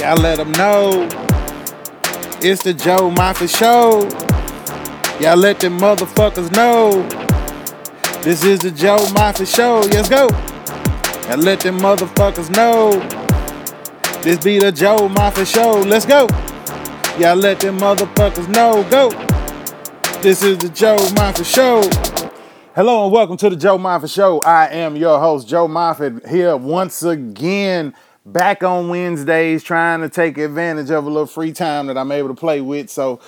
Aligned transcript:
Y'all 0.00 0.16
let 0.16 0.36
them 0.36 0.52
know. 0.52 1.08
It's 2.40 2.62
the 2.62 2.72
Joe 2.72 3.10
Moffett 3.10 3.58
Show. 3.58 4.02
Y'all 5.18 5.36
let 5.36 5.58
them 5.58 5.76
motherfuckers 5.76 6.52
know. 6.52 7.02
This 8.22 8.44
is 8.44 8.60
the 8.60 8.70
Joe 8.70 8.98
Moffett 9.08 9.52
Show. 9.52 9.80
Let's 9.90 10.08
go. 10.08 10.28
Y'all 11.28 11.38
let 11.38 11.58
them 11.60 11.80
motherfuckers 11.80 12.48
know. 12.48 12.92
This 14.22 14.38
be 14.38 14.60
the 14.60 14.70
Joe 14.70 15.08
Moffett 15.08 15.52
Show. 15.52 15.80
Let's 15.80 16.06
go. 16.06 16.28
Y'all 17.18 17.34
let 17.34 17.58
them 17.58 17.76
motherfuckers 17.78 18.48
know. 18.48 18.88
Go. 18.90 19.10
This 20.22 20.44
is 20.44 20.58
the 20.58 20.68
Joe 20.68 20.98
Moffett 21.16 21.52
Show. 21.52 21.82
Hello 22.76 23.02
and 23.02 23.12
welcome 23.12 23.36
to 23.38 23.50
the 23.50 23.56
Joe 23.56 23.76
Moffett 23.76 24.14
Show. 24.14 24.40
I 24.42 24.68
am 24.68 24.94
your 24.94 25.18
host, 25.18 25.48
Joe 25.48 25.66
Moffett, 25.66 26.28
here 26.28 26.56
once 26.56 27.02
again, 27.02 27.92
back 28.32 28.62
on 28.62 28.88
Wednesdays, 28.88 29.62
trying 29.62 30.00
to 30.00 30.08
take 30.08 30.38
advantage 30.38 30.90
of 30.90 31.04
a 31.04 31.08
little 31.08 31.26
free 31.26 31.52
time 31.52 31.86
that 31.86 31.98
I'm 31.98 32.12
able 32.12 32.28
to 32.28 32.34
play 32.34 32.60
with. 32.60 32.90
So, 32.90 33.20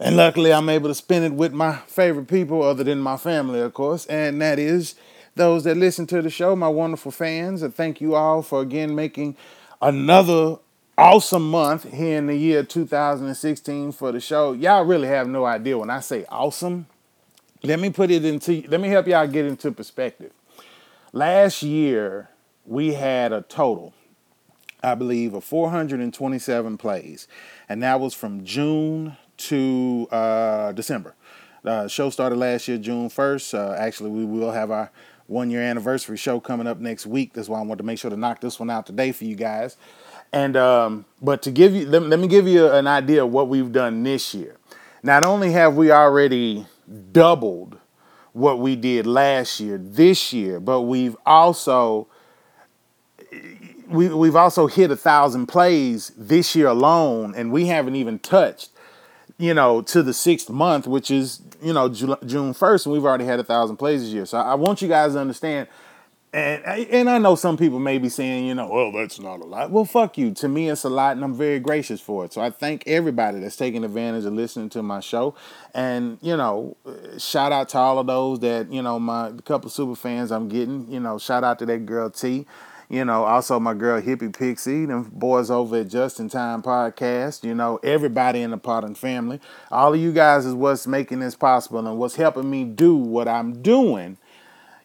and 0.00 0.16
luckily, 0.16 0.52
I'm 0.52 0.68
able 0.68 0.88
to 0.88 0.94
spend 0.94 1.24
it 1.24 1.32
with 1.32 1.52
my 1.52 1.76
favorite 1.86 2.28
people, 2.28 2.62
other 2.62 2.84
than 2.84 3.00
my 3.00 3.16
family, 3.16 3.60
of 3.60 3.74
course, 3.74 4.06
and 4.06 4.40
that 4.42 4.58
is 4.58 4.94
those 5.34 5.64
that 5.64 5.76
listen 5.76 6.06
to 6.08 6.20
the 6.22 6.30
show, 6.30 6.56
my 6.56 6.68
wonderful 6.68 7.12
fans. 7.12 7.62
And 7.62 7.74
thank 7.74 8.00
you 8.00 8.14
all 8.14 8.42
for 8.42 8.60
again 8.60 8.94
making 8.94 9.36
another 9.80 10.56
awesome 10.96 11.48
month 11.48 11.92
here 11.92 12.18
in 12.18 12.26
the 12.26 12.36
year 12.36 12.64
2016 12.64 13.92
for 13.92 14.12
the 14.12 14.20
show. 14.20 14.52
Y'all 14.52 14.84
really 14.84 15.08
have 15.08 15.28
no 15.28 15.44
idea 15.44 15.78
when 15.78 15.90
I 15.90 16.00
say 16.00 16.24
awesome 16.28 16.86
let 17.62 17.80
me 17.80 17.90
put 17.90 18.10
it 18.10 18.24
into 18.24 18.62
let 18.68 18.80
me 18.80 18.88
help 18.88 19.06
y'all 19.06 19.26
get 19.26 19.46
into 19.46 19.72
perspective. 19.72 20.32
Last 21.12 21.62
year 21.62 22.28
we 22.64 22.94
had 22.94 23.32
a 23.32 23.42
total, 23.42 23.94
I 24.82 24.94
believe, 24.94 25.34
of 25.34 25.44
427 25.44 26.78
plays, 26.78 27.28
and 27.68 27.82
that 27.82 28.00
was 28.00 28.14
from 28.14 28.44
June 28.44 29.16
to 29.38 30.08
uh, 30.10 30.72
December. 30.72 31.14
The 31.62 31.88
show 31.88 32.10
started 32.10 32.36
last 32.36 32.68
year, 32.68 32.78
June 32.78 33.08
1st. 33.08 33.54
Uh, 33.54 33.74
actually, 33.74 34.10
we 34.10 34.24
will 34.24 34.52
have 34.52 34.70
our 34.70 34.90
one 35.26 35.50
year 35.50 35.60
anniversary 35.60 36.16
show 36.16 36.40
coming 36.40 36.66
up 36.66 36.78
next 36.78 37.06
week. 37.06 37.34
That's 37.34 37.48
why 37.48 37.58
I 37.58 37.62
wanted 37.62 37.78
to 37.78 37.84
make 37.84 37.98
sure 37.98 38.10
to 38.10 38.16
knock 38.16 38.40
this 38.40 38.58
one 38.58 38.70
out 38.70 38.86
today 38.86 39.12
for 39.12 39.24
you 39.24 39.36
guys. 39.36 39.76
And 40.32 40.56
um, 40.56 41.04
but 41.22 41.42
to 41.42 41.50
give 41.50 41.74
you, 41.74 41.86
let, 41.86 42.02
let 42.02 42.18
me 42.18 42.28
give 42.28 42.46
you 42.46 42.70
an 42.70 42.86
idea 42.86 43.24
of 43.24 43.30
what 43.30 43.48
we've 43.48 43.72
done 43.72 44.02
this 44.02 44.34
year. 44.34 44.56
Not 45.02 45.24
only 45.24 45.52
have 45.52 45.76
we 45.76 45.90
already 45.90 46.66
doubled 47.12 47.78
what 48.32 48.58
we 48.58 48.76
did 48.76 49.06
last 49.06 49.60
year 49.60 49.78
this 49.78 50.32
year, 50.32 50.60
but 50.60 50.82
we've 50.82 51.16
also 51.24 52.08
we, 53.88 54.08
we've 54.08 54.36
also 54.36 54.66
hit 54.66 54.90
a 54.90 54.96
thousand 54.96 55.46
plays 55.46 56.12
this 56.16 56.54
year 56.54 56.68
alone, 56.68 57.34
and 57.36 57.52
we 57.52 57.66
haven't 57.66 57.96
even 57.96 58.18
touched, 58.18 58.70
you 59.38 59.54
know, 59.54 59.82
to 59.82 60.02
the 60.02 60.14
sixth 60.14 60.50
month, 60.50 60.86
which 60.86 61.10
is 61.10 61.42
you 61.62 61.72
know 61.72 61.88
June 61.88 62.54
first, 62.54 62.86
and 62.86 62.92
we've 62.92 63.04
already 63.04 63.24
had 63.24 63.40
a 63.40 63.44
thousand 63.44 63.76
plays 63.76 64.02
this 64.02 64.10
year. 64.10 64.26
So 64.26 64.38
I 64.38 64.54
want 64.54 64.82
you 64.82 64.88
guys 64.88 65.14
to 65.14 65.20
understand 65.20 65.68
and 66.32 66.62
and 66.64 67.08
I 67.08 67.18
know 67.18 67.34
some 67.34 67.56
people 67.56 67.78
may 67.78 67.98
be 67.98 68.10
saying, 68.10 68.44
you 68.44 68.54
know, 68.54 68.68
well, 68.68 68.92
that's 68.92 69.18
not 69.18 69.40
a 69.40 69.44
lot. 69.44 69.70
Well, 69.70 69.86
fuck 69.86 70.18
you. 70.18 70.32
To 70.34 70.48
me, 70.48 70.68
it's 70.68 70.84
a 70.84 70.90
lot, 70.90 71.16
and 71.16 71.24
I'm 71.24 71.34
very 71.34 71.58
gracious 71.58 72.00
for 72.00 72.24
it. 72.26 72.34
So 72.34 72.42
I 72.42 72.50
thank 72.50 72.86
everybody 72.86 73.40
that's 73.40 73.56
taking 73.56 73.82
advantage 73.82 74.24
of 74.26 74.34
listening 74.34 74.68
to 74.70 74.82
my 74.82 75.00
show. 75.00 75.34
And 75.74 76.18
you 76.20 76.36
know, 76.36 76.76
shout 77.16 77.52
out 77.52 77.70
to 77.70 77.78
all 77.78 77.98
of 77.98 78.06
those 78.06 78.40
that 78.40 78.70
you 78.70 78.82
know, 78.82 78.98
my 78.98 79.32
couple 79.44 79.70
super 79.70 79.96
fans 79.96 80.30
I'm 80.30 80.48
getting. 80.48 80.90
You 80.90 81.00
know, 81.00 81.18
shout 81.18 81.44
out 81.44 81.58
to 81.60 81.66
that 81.66 81.86
girl 81.86 82.10
T. 82.10 82.46
You 82.88 83.04
know, 83.04 83.24
also 83.24 83.60
my 83.60 83.74
girl 83.74 84.00
Hippie 84.00 84.36
Pixie, 84.36 84.86
them 84.86 85.10
boys 85.12 85.50
over 85.50 85.76
at 85.76 85.88
Just 85.88 86.20
in 86.20 86.28
Time 86.28 86.62
Podcast. 86.62 87.44
You 87.44 87.54
know, 87.54 87.78
everybody 87.82 88.40
in 88.40 88.50
the 88.50 88.56
Potter 88.56 88.94
family. 88.94 89.40
All 89.70 89.92
of 89.92 90.00
you 90.00 90.12
guys 90.12 90.46
is 90.46 90.54
what's 90.54 90.86
making 90.86 91.20
this 91.20 91.34
possible 91.34 91.86
and 91.86 91.98
what's 91.98 92.16
helping 92.16 92.48
me 92.48 92.64
do 92.64 92.96
what 92.96 93.28
I'm 93.28 93.60
doing 93.60 94.16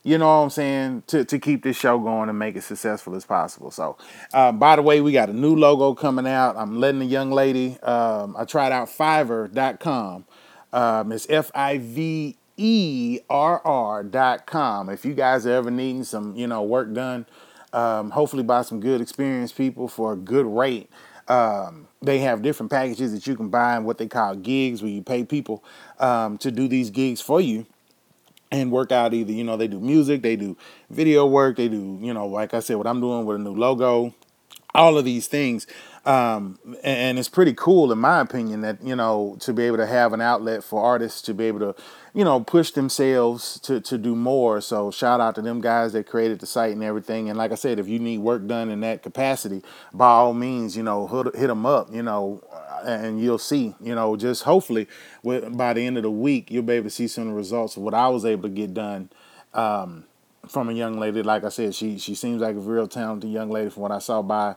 you 0.03 0.17
know 0.17 0.27
what 0.27 0.43
I'm 0.43 0.49
saying, 0.49 1.03
to, 1.07 1.23
to 1.23 1.39
keep 1.39 1.63
this 1.63 1.77
show 1.77 1.97
going 1.97 2.27
and 2.27 2.37
make 2.37 2.57
it 2.57 2.63
successful 2.63 3.15
as 3.15 3.25
possible. 3.25 3.71
So, 3.71 3.97
uh, 4.33 4.51
by 4.51 4.75
the 4.75 4.81
way, 4.81 4.99
we 4.99 5.13
got 5.13 5.29
a 5.29 5.33
new 5.33 5.55
logo 5.55 5.93
coming 5.93 6.27
out. 6.27 6.57
I'm 6.57 6.79
letting 6.79 6.99
the 6.99 7.05
young 7.05 7.31
lady, 7.31 7.79
um, 7.79 8.35
I 8.37 8.43
tried 8.43 8.73
out 8.73 8.89
fiverr.com. 8.89 10.25
Um, 10.73 11.11
it's 11.11 11.27
F 11.29 11.51
I 11.55 11.77
V 11.77 12.35
E 12.57 13.19
R 13.29 13.61
R.com. 13.63 14.89
If 14.89 15.05
you 15.05 15.13
guys 15.13 15.45
are 15.45 15.53
ever 15.53 15.71
needing 15.71 16.03
some, 16.03 16.35
you 16.35 16.47
know, 16.47 16.63
work 16.63 16.91
done, 16.93 17.25
um, 17.73 18.11
hopefully 18.11 18.43
by 18.43 18.61
some 18.61 18.79
good 18.79 19.01
experienced 19.01 19.57
people 19.57 19.87
for 19.87 20.13
a 20.13 20.15
good 20.15 20.45
rate. 20.45 20.89
Um, 21.27 21.87
they 22.01 22.19
have 22.19 22.41
different 22.41 22.71
packages 22.71 23.13
that 23.13 23.25
you 23.27 23.35
can 23.35 23.49
buy 23.49 23.75
and 23.75 23.85
what 23.85 23.97
they 23.97 24.07
call 24.07 24.35
gigs, 24.35 24.81
where 24.81 24.91
you 24.91 25.01
pay 25.01 25.23
people 25.23 25.63
um, 25.99 26.37
to 26.39 26.51
do 26.51 26.67
these 26.67 26.89
gigs 26.89 27.21
for 27.21 27.41
you 27.41 27.65
and 28.51 28.71
work 28.71 28.91
out 28.91 29.13
either 29.13 29.31
you 29.31 29.43
know 29.43 29.57
they 29.57 29.67
do 29.67 29.79
music 29.79 30.21
they 30.21 30.35
do 30.35 30.55
video 30.89 31.25
work 31.25 31.57
they 31.57 31.67
do 31.67 31.97
you 32.01 32.13
know 32.13 32.27
like 32.27 32.53
i 32.53 32.59
said 32.59 32.75
what 32.77 32.85
i'm 32.85 33.01
doing 33.01 33.25
with 33.25 33.37
a 33.37 33.39
new 33.39 33.53
logo 33.53 34.13
all 34.75 34.97
of 34.97 35.05
these 35.05 35.27
things 35.27 35.65
um, 36.05 36.59
and 36.83 37.17
it's 37.17 37.29
pretty 37.29 37.53
cool 37.53 37.91
in 37.91 37.97
my 37.97 38.19
opinion 38.19 38.61
that 38.61 38.83
you 38.83 38.95
know 38.95 39.37
to 39.39 39.53
be 39.53 39.63
able 39.63 39.77
to 39.77 39.87
have 39.87 40.13
an 40.13 40.21
outlet 40.21 40.63
for 40.63 40.83
artists 40.83 41.21
to 41.21 41.33
be 41.33 41.45
able 41.45 41.59
to 41.59 41.75
you 42.13 42.23
know 42.23 42.41
push 42.41 42.71
themselves 42.71 43.59
to 43.61 43.79
to 43.79 43.97
do 43.97 44.15
more 44.15 44.59
so 44.59 44.91
shout 44.91 45.21
out 45.21 45.35
to 45.35 45.41
them 45.41 45.61
guys 45.61 45.93
that 45.93 46.05
created 46.05 46.39
the 46.39 46.45
site 46.45 46.73
and 46.73 46.83
everything 46.83 47.29
and 47.29 47.37
like 47.37 47.51
i 47.51 47.55
said 47.55 47.79
if 47.79 47.87
you 47.87 47.99
need 47.99 48.17
work 48.17 48.45
done 48.47 48.69
in 48.69 48.81
that 48.81 49.01
capacity 49.01 49.61
by 49.93 50.07
all 50.07 50.33
means 50.33 50.75
you 50.75 50.83
know 50.83 51.07
hit, 51.07 51.35
hit 51.35 51.47
them 51.47 51.65
up 51.65 51.93
you 51.93 52.03
know 52.03 52.43
and 52.85 53.21
you'll 53.21 53.37
see, 53.37 53.75
you 53.81 53.95
know, 53.95 54.15
just 54.15 54.43
hopefully 54.43 54.87
with, 55.21 55.55
by 55.55 55.73
the 55.73 55.85
end 55.85 55.97
of 55.97 56.03
the 56.03 56.11
week, 56.11 56.51
you'll 56.51 56.63
be 56.63 56.73
able 56.73 56.85
to 56.85 56.89
see 56.89 57.07
some 57.07 57.23
of 57.23 57.29
the 57.29 57.35
results 57.35 57.77
of 57.77 57.83
what 57.83 57.93
I 57.93 58.07
was 58.09 58.25
able 58.25 58.43
to 58.43 58.49
get 58.49 58.73
done 58.73 59.09
um, 59.53 60.05
from 60.47 60.69
a 60.69 60.73
young 60.73 60.99
lady. 60.99 61.23
Like 61.23 61.43
I 61.43 61.49
said, 61.49 61.75
she 61.75 61.97
she 61.97 62.15
seems 62.15 62.41
like 62.41 62.55
a 62.55 62.59
real 62.59 62.87
talented 62.87 63.29
young 63.29 63.49
lady 63.49 63.69
from 63.69 63.83
what 63.83 63.91
I 63.91 63.99
saw 63.99 64.21
by 64.21 64.55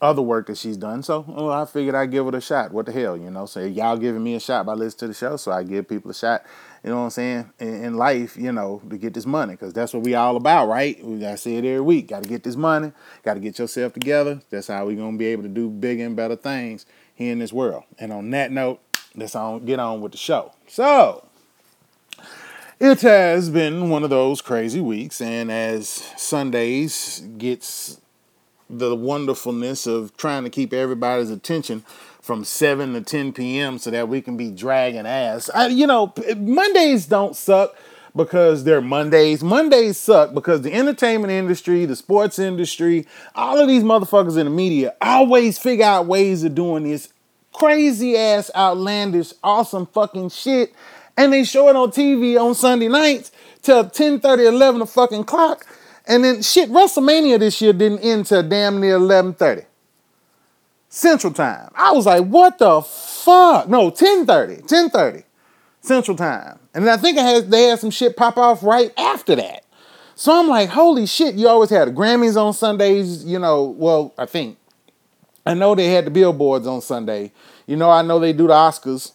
other 0.00 0.22
work 0.22 0.46
that 0.46 0.58
she's 0.58 0.76
done. 0.76 1.02
So 1.02 1.24
well, 1.26 1.50
I 1.50 1.64
figured 1.64 1.94
I'd 1.94 2.10
give 2.10 2.26
it 2.26 2.34
a 2.34 2.40
shot. 2.40 2.72
What 2.72 2.86
the 2.86 2.92
hell, 2.92 3.16
you 3.16 3.30
know? 3.30 3.46
So 3.46 3.60
y'all 3.60 3.96
giving 3.96 4.22
me 4.22 4.34
a 4.34 4.40
shot 4.40 4.66
by 4.66 4.74
listening 4.74 4.98
to 4.98 5.06
the 5.08 5.14
show, 5.14 5.36
so 5.36 5.52
I 5.52 5.62
give 5.62 5.88
people 5.88 6.10
a 6.10 6.14
shot. 6.14 6.44
You 6.84 6.90
know 6.90 6.98
what 6.98 7.04
I'm 7.04 7.10
saying? 7.10 7.50
In, 7.58 7.84
in 7.84 7.94
life, 7.96 8.36
you 8.36 8.52
know, 8.52 8.80
to 8.88 8.96
get 8.96 9.14
this 9.14 9.26
money, 9.26 9.54
because 9.54 9.72
that's 9.72 9.92
what 9.92 10.02
we 10.02 10.14
all 10.14 10.36
about, 10.36 10.68
right? 10.68 11.02
We 11.04 11.18
gotta 11.18 11.36
say 11.36 11.56
it 11.56 11.64
every 11.64 11.80
week. 11.80 12.08
Got 12.08 12.22
to 12.22 12.28
get 12.28 12.44
this 12.44 12.56
money. 12.56 12.92
Got 13.22 13.34
to 13.34 13.40
get 13.40 13.58
yourself 13.58 13.92
together. 13.92 14.40
That's 14.50 14.68
how 14.68 14.86
we're 14.86 14.96
gonna 14.96 15.16
be 15.16 15.26
able 15.26 15.42
to 15.44 15.48
do 15.48 15.68
bigger 15.68 16.04
and 16.04 16.16
better 16.16 16.36
things 16.36 16.86
here 17.14 17.32
in 17.32 17.38
this 17.38 17.52
world. 17.52 17.84
And 17.98 18.12
on 18.12 18.30
that 18.30 18.52
note, 18.52 18.80
let's 19.14 19.34
on 19.34 19.64
get 19.64 19.80
on 19.80 20.00
with 20.00 20.12
the 20.12 20.18
show. 20.18 20.52
So 20.68 21.26
it 22.78 23.00
has 23.00 23.48
been 23.48 23.88
one 23.88 24.04
of 24.04 24.10
those 24.10 24.42
crazy 24.42 24.80
weeks, 24.80 25.20
and 25.20 25.50
as 25.50 25.88
Sundays 25.88 27.20
gets 27.38 28.00
the 28.68 28.94
wonderfulness 28.94 29.86
of 29.86 30.16
trying 30.16 30.44
to 30.44 30.50
keep 30.50 30.72
everybody's 30.72 31.30
attention 31.30 31.84
from 32.20 32.44
7 32.44 32.92
to 32.94 33.00
10 33.00 33.32
p.m. 33.32 33.78
so 33.78 33.90
that 33.90 34.08
we 34.08 34.20
can 34.20 34.36
be 34.36 34.50
dragging 34.50 35.06
ass. 35.06 35.48
I, 35.54 35.68
you 35.68 35.86
know, 35.86 36.12
Mondays 36.36 37.06
don't 37.06 37.36
suck 37.36 37.76
because 38.16 38.64
they're 38.64 38.80
Mondays. 38.80 39.44
Mondays 39.44 39.96
suck 39.98 40.34
because 40.34 40.62
the 40.62 40.72
entertainment 40.72 41.32
industry, 41.32 41.84
the 41.84 41.94
sports 41.94 42.38
industry, 42.38 43.06
all 43.34 43.60
of 43.60 43.68
these 43.68 43.84
motherfuckers 43.84 44.36
in 44.36 44.46
the 44.46 44.50
media 44.50 44.94
always 45.00 45.58
figure 45.58 45.84
out 45.84 46.06
ways 46.06 46.42
of 46.42 46.54
doing 46.54 46.82
this 46.84 47.12
crazy 47.52 48.16
ass, 48.16 48.50
outlandish, 48.56 49.32
awesome 49.44 49.86
fucking 49.86 50.30
shit. 50.30 50.74
And 51.16 51.32
they 51.32 51.44
show 51.44 51.68
it 51.68 51.76
on 51.76 51.92
TV 51.92 52.38
on 52.40 52.54
Sunday 52.54 52.88
nights 52.88 53.30
till 53.62 53.88
10 53.88 54.20
30, 54.20 54.46
11 54.46 54.80
the 54.80 55.24
clock. 55.24 55.66
And 56.06 56.24
then 56.24 56.42
shit, 56.42 56.70
WrestleMania 56.70 57.38
this 57.38 57.60
year 57.60 57.72
didn't 57.72 58.00
end 58.00 58.26
till 58.26 58.42
damn 58.42 58.80
near 58.80 58.98
11:30 58.98 59.66
Central 60.88 61.32
Time. 61.32 61.70
I 61.74 61.92
was 61.92 62.06
like, 62.06 62.24
what 62.24 62.58
the 62.58 62.80
fuck? 62.80 63.68
No, 63.68 63.90
10 63.90 64.26
30. 64.26 64.62
10 64.62 64.90
30. 64.90 65.22
Central 65.80 66.16
Time. 66.16 66.58
And 66.74 66.88
I 66.88 66.96
think 66.96 67.18
I 67.18 67.22
had, 67.22 67.50
they 67.50 67.64
had 67.64 67.78
some 67.78 67.90
shit 67.90 68.16
pop 68.16 68.36
off 68.36 68.62
right 68.62 68.92
after 68.98 69.36
that. 69.36 69.64
So 70.14 70.38
I'm 70.38 70.48
like, 70.48 70.70
holy 70.70 71.06
shit, 71.06 71.34
you 71.34 71.48
always 71.48 71.70
had 71.70 71.88
the 71.88 71.92
Grammys 71.92 72.40
on 72.40 72.54
Sundays, 72.54 73.24
you 73.24 73.38
know, 73.38 73.64
well, 73.64 74.14
I 74.16 74.26
think. 74.26 74.56
I 75.44 75.54
know 75.54 75.74
they 75.74 75.90
had 75.90 76.06
the 76.06 76.10
billboards 76.10 76.66
on 76.66 76.80
Sunday. 76.80 77.32
You 77.66 77.76
know, 77.76 77.90
I 77.90 78.02
know 78.02 78.18
they 78.18 78.32
do 78.32 78.46
the 78.46 78.54
Oscars 78.54 79.12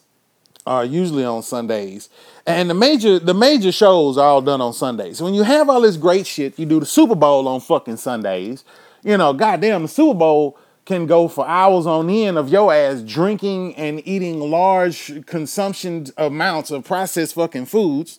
uh, 0.66 0.86
usually 0.88 1.24
on 1.24 1.42
Sundays. 1.42 2.08
And 2.46 2.70
the 2.70 2.74
major 2.74 3.18
the 3.18 3.34
major 3.34 3.72
shows 3.72 4.18
are 4.18 4.26
all 4.26 4.42
done 4.42 4.60
on 4.60 4.72
Sundays. 4.72 5.18
So 5.18 5.24
when 5.24 5.34
you 5.34 5.42
have 5.42 5.68
all 5.68 5.80
this 5.80 5.96
great 5.96 6.26
shit, 6.26 6.58
you 6.58 6.66
do 6.66 6.80
the 6.80 6.86
Super 6.86 7.14
Bowl 7.14 7.46
on 7.48 7.60
fucking 7.60 7.96
Sundays. 7.96 8.64
You 9.02 9.16
know, 9.16 9.32
goddamn, 9.32 9.82
the 9.82 9.88
Super 9.88 10.18
Bowl 10.18 10.58
can 10.84 11.06
go 11.06 11.28
for 11.28 11.46
hours 11.46 11.86
on 11.86 12.10
end 12.10 12.36
of 12.36 12.48
your 12.48 12.72
ass 12.72 13.02
drinking 13.02 13.74
and 13.76 14.06
eating 14.06 14.40
large 14.40 15.24
consumption 15.26 16.06
amounts 16.16 16.70
of 16.70 16.84
processed 16.84 17.34
fucking 17.34 17.66
foods. 17.66 18.18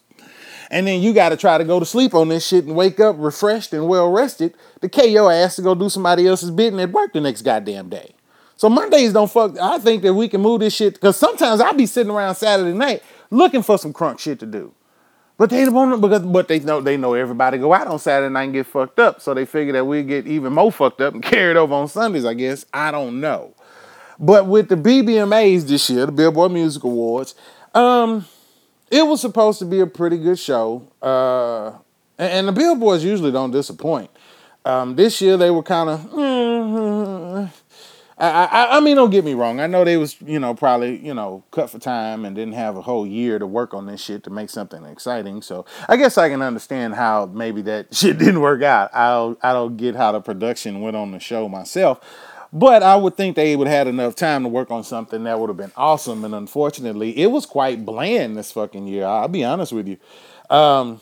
And 0.71 0.87
then 0.87 1.01
you 1.01 1.13
got 1.13 1.29
to 1.29 1.37
try 1.37 1.57
to 1.57 1.63
go 1.63 1.79
to 1.79 1.85
sleep 1.85 2.13
on 2.13 2.29
this 2.29 2.47
shit 2.47 2.65
and 2.65 2.75
wake 2.75 2.99
up 2.99 3.15
refreshed 3.19 3.73
and 3.73 3.87
well 3.87 4.09
rested 4.09 4.55
to 4.81 4.89
carry 4.89 5.09
your 5.09 5.31
ass 5.31 5.57
to 5.57 5.61
go 5.61 5.75
do 5.75 5.89
somebody 5.89 6.25
else's 6.25 6.51
bidding 6.51 6.79
at 6.79 6.91
work 6.91 7.13
the 7.13 7.21
next 7.21 7.41
goddamn 7.41 7.89
day. 7.89 8.13
So 8.55 8.69
Mondays 8.69 9.13
don't 9.13 9.31
fuck. 9.31 9.57
I 9.59 9.79
think 9.79 10.03
that 10.03 10.13
we 10.13 10.27
can 10.27 10.41
move 10.41 10.59
this 10.59 10.75
shit 10.75 10.93
because 10.93 11.17
sometimes 11.17 11.59
I'll 11.59 11.73
be 11.73 11.85
sitting 11.85 12.11
around 12.11 12.35
Saturday 12.35 12.77
night 12.77 13.03
looking 13.29 13.63
for 13.63 13.77
some 13.77 13.93
crunk 13.93 14.19
shit 14.19 14.39
to 14.39 14.45
do. 14.45 14.73
But 15.37 15.49
they 15.49 15.65
don't 15.65 15.73
want 15.73 15.99
because 15.99 16.21
but 16.21 16.47
they 16.47 16.59
know 16.59 16.79
they 16.79 16.95
know 16.95 17.15
everybody 17.15 17.57
go 17.57 17.73
out 17.73 17.87
on 17.87 17.97
Saturday 17.99 18.31
night 18.31 18.43
and 18.43 18.53
get 18.53 18.67
fucked 18.67 18.99
up. 18.99 19.19
So 19.19 19.33
they 19.33 19.45
figure 19.45 19.73
that 19.73 19.85
we 19.85 20.03
get 20.03 20.27
even 20.27 20.53
more 20.53 20.71
fucked 20.71 21.01
up 21.01 21.13
and 21.13 21.23
carried 21.23 21.57
over 21.57 21.73
on 21.73 21.87
Sundays, 21.87 22.25
I 22.25 22.35
guess. 22.35 22.65
I 22.73 22.91
don't 22.91 23.19
know. 23.19 23.53
But 24.19 24.45
with 24.45 24.69
the 24.69 24.75
BBMAs 24.75 25.67
this 25.67 25.89
year, 25.89 26.05
the 26.05 26.11
Billboard 26.11 26.51
Music 26.51 26.83
Awards, 26.83 27.33
um, 27.73 28.25
it 28.91 29.05
was 29.05 29.21
supposed 29.21 29.57
to 29.59 29.65
be 29.65 29.79
a 29.79 29.87
pretty 29.87 30.19
good 30.19 30.37
show. 30.37 30.87
Uh, 31.01 31.71
and, 32.19 32.31
and 32.31 32.47
the 32.47 32.51
Billboards 32.51 33.03
usually 33.03 33.31
don't 33.31 33.51
disappoint. 33.51 34.11
Um, 34.63 34.95
this 34.95 35.19
year 35.19 35.35
they 35.35 35.49
were 35.49 35.63
kind 35.63 35.89
of. 35.89 35.99
Mm, 36.11 36.52
I, 38.17 38.45
I, 38.45 38.77
I 38.77 38.79
mean, 38.79 38.95
don't 38.95 39.09
get 39.09 39.25
me 39.25 39.33
wrong. 39.33 39.59
I 39.59 39.67
know 39.67 39.83
they 39.83 39.97
was, 39.97 40.21
you 40.21 40.39
know, 40.39 40.53
probably, 40.53 41.03
you 41.03 41.13
know, 41.13 41.43
cut 41.51 41.69
for 41.69 41.79
time 41.79 42.25
and 42.25 42.35
didn't 42.35 42.53
have 42.53 42.77
a 42.77 42.81
whole 42.81 43.07
year 43.07 43.39
to 43.39 43.47
work 43.47 43.73
on 43.73 43.87
this 43.87 44.01
shit 44.01 44.23
to 44.25 44.29
make 44.29 44.49
something 44.49 44.85
exciting. 44.85 45.41
So 45.41 45.65
I 45.89 45.97
guess 45.97 46.17
I 46.17 46.29
can 46.29 46.41
understand 46.41 46.93
how 46.93 47.25
maybe 47.25 47.61
that 47.63 47.93
shit 47.95 48.19
didn't 48.19 48.41
work 48.41 48.61
out. 48.61 48.91
I 48.93 49.35
I 49.41 49.53
don't 49.53 49.77
get 49.77 49.95
how 49.95 50.11
the 50.11 50.21
production 50.21 50.81
went 50.81 50.95
on 50.95 51.11
the 51.11 51.19
show 51.19 51.49
myself, 51.49 51.99
but 52.51 52.83
I 52.83 52.95
would 52.95 53.17
think 53.17 53.35
they 53.35 53.55
would 53.55 53.67
have 53.67 53.77
had 53.77 53.87
enough 53.87 54.15
time 54.15 54.43
to 54.43 54.49
work 54.49 54.69
on 54.69 54.83
something 54.83 55.23
that 55.23 55.39
would 55.39 55.49
have 55.49 55.57
been 55.57 55.73
awesome. 55.75 56.23
And 56.23 56.35
unfortunately, 56.35 57.17
it 57.17 57.27
was 57.27 57.47
quite 57.47 57.83
bland 57.83 58.37
this 58.37 58.51
fucking 58.51 58.87
year. 58.87 59.05
I'll 59.05 59.27
be 59.27 59.43
honest 59.43 59.73
with 59.73 59.87
you. 59.87 59.97
Um, 60.51 61.01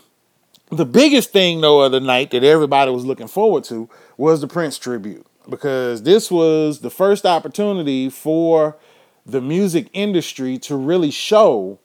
the 0.71 0.85
biggest 0.85 1.31
thing 1.31 1.59
though 1.59 1.81
of 1.81 1.91
the 1.91 1.99
night 1.99 2.31
that 2.31 2.45
everybody 2.45 2.89
was 2.89 3.03
looking 3.03 3.27
forward 3.27 3.65
to 3.65 3.89
was 4.15 4.39
the 4.39 4.47
Prince 4.47 4.77
tribute 4.77 5.25
because 5.49 6.03
this 6.03 6.31
was 6.31 6.79
the 6.79 6.89
first 6.89 7.25
opportunity 7.25 8.09
for 8.09 8.77
the 9.25 9.41
music 9.41 9.89
industry 9.93 10.57
to 10.59 10.75
really 10.75 11.11
show, 11.11 11.79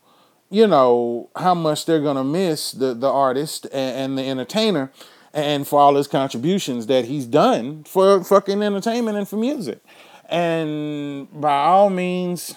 you 0.51 0.67
know, 0.67 1.29
how 1.37 1.55
much 1.55 1.87
they're 1.87 2.01
gonna 2.01 2.25
miss 2.25 2.73
the 2.73 2.95
the 2.95 3.11
artist 3.11 3.67
and, 3.73 3.97
and 3.97 4.19
the 4.19 4.23
entertainer, 4.29 4.93
and 5.33 5.67
for 5.67 5.81
all 5.81 5.95
his 5.97 6.09
contributions 6.09 6.87
that 6.87 7.07
he's 7.07 7.27
done 7.27 7.85
for 7.85 8.23
fucking 8.25 8.63
entertainment 8.63 9.17
and 9.19 9.29
for 9.29 9.37
music. 9.37 9.81
And 10.29 11.29
by 11.41 11.57
all 11.65 11.91
means, 11.91 12.55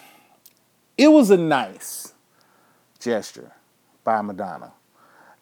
it 0.97 1.09
was 1.09 1.29
a 1.29 1.37
nice 1.37 2.13
gesture 2.99 3.51
by 4.03 4.21
Madonna 4.21 4.73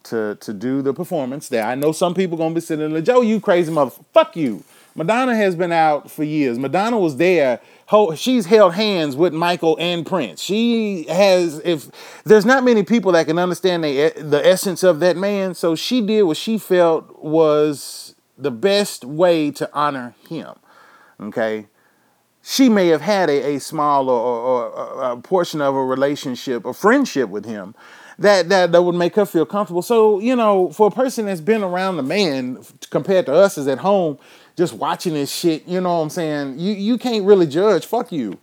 to 0.03 0.37
to 0.41 0.53
do 0.53 0.81
the 0.81 0.93
performance 0.93 1.49
there. 1.49 1.65
I 1.65 1.75
know 1.75 1.91
some 1.91 2.13
people 2.13 2.37
gonna 2.37 2.55
be 2.55 2.61
sitting 2.61 2.91
there, 2.91 3.01
Joe, 3.01 3.21
you 3.21 3.39
crazy 3.39 3.71
mother, 3.71 3.91
fuck 4.13 4.35
you. 4.35 4.63
Madonna 4.97 5.35
has 5.35 5.55
been 5.55 5.71
out 5.71 6.09
for 6.09 6.23
years. 6.23 6.57
Madonna 6.57 6.97
was 6.97 7.17
there. 7.17 7.61
She's 8.15 8.47
held 8.47 8.73
hands 8.73 9.15
with 9.15 9.31
Michael 9.31 9.77
and 9.79 10.03
Prince. 10.03 10.41
She 10.41 11.03
has, 11.03 11.61
if 11.63 11.89
there's 12.25 12.45
not 12.45 12.63
many 12.63 12.81
people 12.81 13.11
that 13.11 13.27
can 13.27 13.37
understand 13.37 13.83
the, 13.83 14.11
the 14.17 14.45
essence 14.45 14.81
of 14.81 14.99
that 15.01 15.15
man, 15.15 15.53
so 15.53 15.75
she 15.75 16.01
did 16.01 16.23
what 16.23 16.35
she 16.35 16.57
felt 16.57 17.23
was 17.23 18.15
the 18.39 18.49
best 18.49 19.05
way 19.05 19.51
to 19.51 19.69
honor 19.71 20.15
him. 20.27 20.55
Okay. 21.21 21.67
She 22.41 22.67
may 22.67 22.87
have 22.87 23.01
had 23.01 23.29
a, 23.29 23.55
a 23.55 23.59
small 23.59 24.09
or, 24.09 24.19
or, 24.19 24.69
or 24.69 25.11
a 25.11 25.17
portion 25.17 25.61
of 25.61 25.75
a 25.75 25.83
relationship, 25.85 26.65
a 26.65 26.73
friendship 26.73 27.29
with 27.29 27.45
him, 27.45 27.75
that, 28.19 28.49
that 28.49 28.71
that 28.71 28.81
would 28.81 28.95
make 28.95 29.15
her 29.15 29.27
feel 29.27 29.45
comfortable. 29.45 29.83
So, 29.83 30.19
you 30.19 30.35
know, 30.35 30.71
for 30.71 30.87
a 30.87 30.91
person 30.91 31.27
that's 31.27 31.41
been 31.41 31.61
around 31.61 31.97
the 31.97 32.03
man 32.03 32.63
compared 32.89 33.27
to 33.27 33.33
us 33.33 33.59
is 33.59 33.67
at 33.67 33.77
home, 33.77 34.17
just 34.57 34.73
watching 34.73 35.13
this 35.13 35.31
shit, 35.31 35.67
you 35.67 35.79
know 35.79 35.97
what 35.97 36.03
I'm 36.03 36.09
saying? 36.09 36.59
You 36.59 36.73
you 36.73 36.97
can't 36.97 37.25
really 37.25 37.45
judge. 37.45 37.85
Fuck 37.85 38.11
you. 38.11 38.39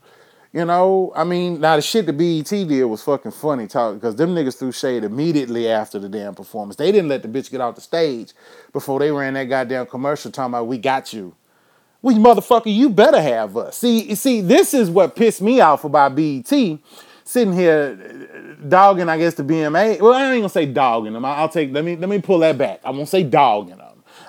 You 0.53 0.65
know, 0.65 1.13
I 1.17 1.25
mean, 1.25 1.61
now 1.61 1.75
the 1.75 1.83
shit 1.83 2.07
the 2.07 2.13
BET 2.13 2.47
did 2.47 2.85
was 2.85 3.03
fucking 3.03 3.33
funny 3.33 3.67
talk 3.67 3.95
because 3.95 4.15
them 4.15 4.37
niggas 4.37 4.57
threw 4.57 4.71
shade 4.71 5.03
immediately 5.03 5.69
after 5.69 5.99
the 5.99 6.09
damn 6.09 6.37
performance. 6.37 6.77
They 6.77 6.93
didn't 6.93 7.09
let 7.09 7.23
the 7.23 7.29
bitch 7.29 7.51
get 7.51 7.61
off 7.61 7.75
the 7.75 7.81
stage 7.81 8.33
before 8.73 9.01
they 9.01 9.11
ran 9.11 9.35
that 9.35 9.45
goddamn 9.45 9.87
commercial 9.87 10.31
talking 10.31 10.53
about 10.53 10.69
we 10.69 10.79
got 10.79 11.13
you. 11.13 11.35
We 12.03 12.15
motherfucker, 12.15 12.73
you 12.73 12.91
better 12.91 13.21
have 13.21 13.57
us. 13.57 13.79
See, 13.79 14.15
see, 14.15 14.43
this 14.43 14.75
is 14.75 14.91
what 14.91 15.17
pissed 15.17 15.43
me 15.43 15.61
off 15.61 15.83
about 15.83 16.15
BET. 16.15 16.53
Sitting 17.27 17.55
here 17.55 17.99
uh, 17.99 18.69
dogging, 18.69 19.09
I 19.09 19.19
guess, 19.19 19.35
the 19.35 19.43
BMA. 19.43 20.01
Well, 20.01 20.13
I 20.13 20.31
ain't 20.31 20.43
gonna 20.43 20.49
say 20.51 20.67
dogging 20.67 21.15
them. 21.15 21.25
I'll 21.25 21.49
take 21.49 21.73
let 21.73 21.85
me 21.85 21.97
let 21.97 22.09
me 22.09 22.21
pull 22.21 22.39
that 22.41 22.57
back. 22.57 22.81
I 22.85 22.91
won't 22.91 23.09
say 23.09 23.25
dogging 23.25 23.79
them. 23.79 23.84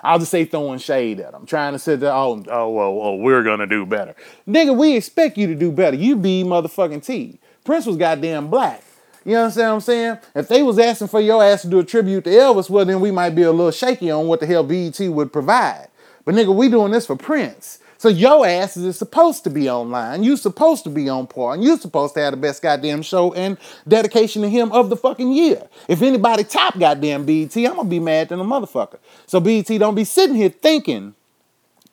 I'll 0.06 0.18
just 0.20 0.30
say 0.30 0.44
throwing 0.44 0.78
shade 0.78 1.20
at 1.20 1.32
them, 1.32 1.46
trying 1.46 1.72
to 1.72 1.78
say 1.78 1.96
that, 1.96 2.12
oh, 2.12 2.44
oh, 2.48 2.70
well, 2.70 2.98
oh, 3.02 3.16
we're 3.16 3.42
gonna 3.42 3.66
do 3.66 3.84
better. 3.84 4.14
Nigga, 4.48 4.76
we 4.76 4.96
expect 4.96 5.36
you 5.36 5.48
to 5.48 5.54
do 5.54 5.72
better. 5.72 5.96
You 5.96 6.16
be 6.16 6.44
motherfucking 6.44 7.04
T. 7.04 7.40
Prince 7.64 7.86
was 7.86 7.96
goddamn 7.96 8.48
black. 8.48 8.84
You 9.24 9.36
understand 9.36 9.68
what 9.70 9.74
I'm 9.74 9.80
saying? 9.80 10.18
If 10.36 10.46
they 10.46 10.62
was 10.62 10.78
asking 10.78 11.08
for 11.08 11.20
your 11.20 11.42
ass 11.42 11.62
to 11.62 11.68
do 11.68 11.80
a 11.80 11.84
tribute 11.84 12.22
to 12.24 12.30
Elvis, 12.30 12.70
well, 12.70 12.84
then 12.84 13.00
we 13.00 13.10
might 13.10 13.30
be 13.30 13.42
a 13.42 13.50
little 13.50 13.72
shaky 13.72 14.08
on 14.08 14.28
what 14.28 14.38
the 14.38 14.46
hell 14.46 14.62
BET 14.62 15.00
would 15.00 15.32
provide. 15.32 15.88
But 16.24 16.36
nigga, 16.36 16.54
we 16.54 16.68
doing 16.68 16.92
this 16.92 17.06
for 17.06 17.16
Prince. 17.16 17.80
So 18.06 18.10
your 18.10 18.46
ass 18.46 18.76
is 18.76 18.96
supposed 18.96 19.42
to 19.42 19.50
be 19.50 19.68
online. 19.68 20.22
You 20.22 20.36
supposed 20.36 20.84
to 20.84 20.90
be 20.90 21.08
on 21.08 21.26
par. 21.26 21.54
And 21.54 21.64
you 21.64 21.76
supposed 21.76 22.14
to 22.14 22.20
have 22.20 22.34
the 22.34 22.36
best 22.36 22.62
goddamn 22.62 23.02
show 23.02 23.34
and 23.34 23.58
dedication 23.88 24.42
to 24.42 24.48
him 24.48 24.70
of 24.70 24.90
the 24.90 24.96
fucking 24.96 25.32
year. 25.32 25.66
If 25.88 26.02
anybody 26.02 26.44
top 26.44 26.78
goddamn 26.78 27.26
BET, 27.26 27.56
I'm 27.56 27.74
gonna 27.74 27.88
be 27.88 27.98
mad 27.98 28.28
than 28.28 28.38
a 28.38 28.44
motherfucker. 28.44 28.98
So 29.26 29.40
BET 29.40 29.66
don't 29.66 29.96
be 29.96 30.04
sitting 30.04 30.36
here 30.36 30.50
thinking 30.50 31.16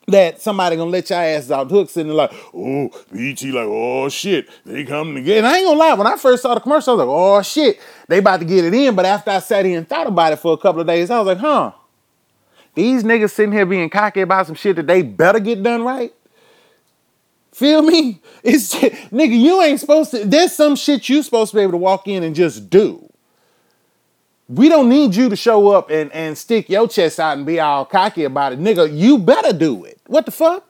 that 0.07 0.39
somebody 0.39 0.75
gonna 0.75 0.91
let 0.91 1.09
your 1.09 1.17
ass 1.17 1.49
out 1.49 1.71
hook 1.71 1.89
sitting 1.89 2.09
there 2.09 2.15
like, 2.15 2.33
oh, 2.53 2.89
BET 3.11 3.41
like, 3.45 3.65
oh 3.67 4.07
shit, 4.07 4.47
they 4.67 4.83
coming 4.83 5.17
again. 5.17 5.39
And 5.39 5.47
I 5.47 5.57
ain't 5.57 5.65
gonna 5.65 5.79
lie, 5.79 5.95
when 5.95 6.05
I 6.05 6.15
first 6.17 6.43
saw 6.43 6.53
the 6.53 6.61
commercial, 6.61 6.93
I 6.93 6.95
was 6.97 7.07
like, 7.07 7.11
oh 7.11 7.41
shit, 7.41 7.79
they 8.07 8.19
about 8.19 8.39
to 8.41 8.45
get 8.45 8.65
it 8.65 8.75
in. 8.75 8.93
But 8.93 9.05
after 9.05 9.31
I 9.31 9.39
sat 9.39 9.65
here 9.65 9.79
and 9.79 9.89
thought 9.89 10.05
about 10.05 10.31
it 10.31 10.37
for 10.37 10.53
a 10.53 10.57
couple 10.57 10.79
of 10.79 10.85
days, 10.85 11.09
I 11.09 11.17
was 11.17 11.25
like, 11.25 11.39
huh, 11.39 11.71
these 12.75 13.03
niggas 13.03 13.31
sitting 13.31 13.51
here 13.51 13.65
being 13.65 13.89
cocky 13.89 14.21
about 14.21 14.47
some 14.47 14.55
shit 14.55 14.75
that 14.77 14.87
they 14.87 15.01
better 15.01 15.39
get 15.39 15.61
done 15.61 15.83
right. 15.83 16.13
Feel 17.51 17.81
me? 17.81 18.19
It's 18.43 18.75
nigga, 18.75 19.39
you 19.39 19.61
ain't 19.61 19.79
supposed 19.79 20.11
to. 20.11 20.25
There's 20.25 20.51
some 20.51 20.75
shit 20.75 21.07
you 21.07 21.23
supposed 21.23 21.51
to 21.51 21.57
be 21.57 21.63
able 21.63 21.71
to 21.71 21.77
walk 21.77 22.09
in 22.09 22.23
and 22.23 22.35
just 22.35 22.69
do. 22.69 23.09
We 24.49 24.67
don't 24.67 24.89
need 24.89 25.15
you 25.15 25.29
to 25.29 25.35
show 25.37 25.69
up 25.69 25.89
and, 25.89 26.11
and 26.11 26.37
stick 26.37 26.69
your 26.69 26.89
chest 26.89 27.21
out 27.21 27.37
and 27.37 27.45
be 27.45 27.61
all 27.61 27.85
cocky 27.85 28.25
about 28.25 28.51
it. 28.51 28.59
Nigga, 28.59 28.93
you 28.93 29.17
better 29.17 29.53
do 29.53 29.85
it. 29.85 29.97
What 30.07 30.25
the 30.25 30.31
fuck? 30.31 30.67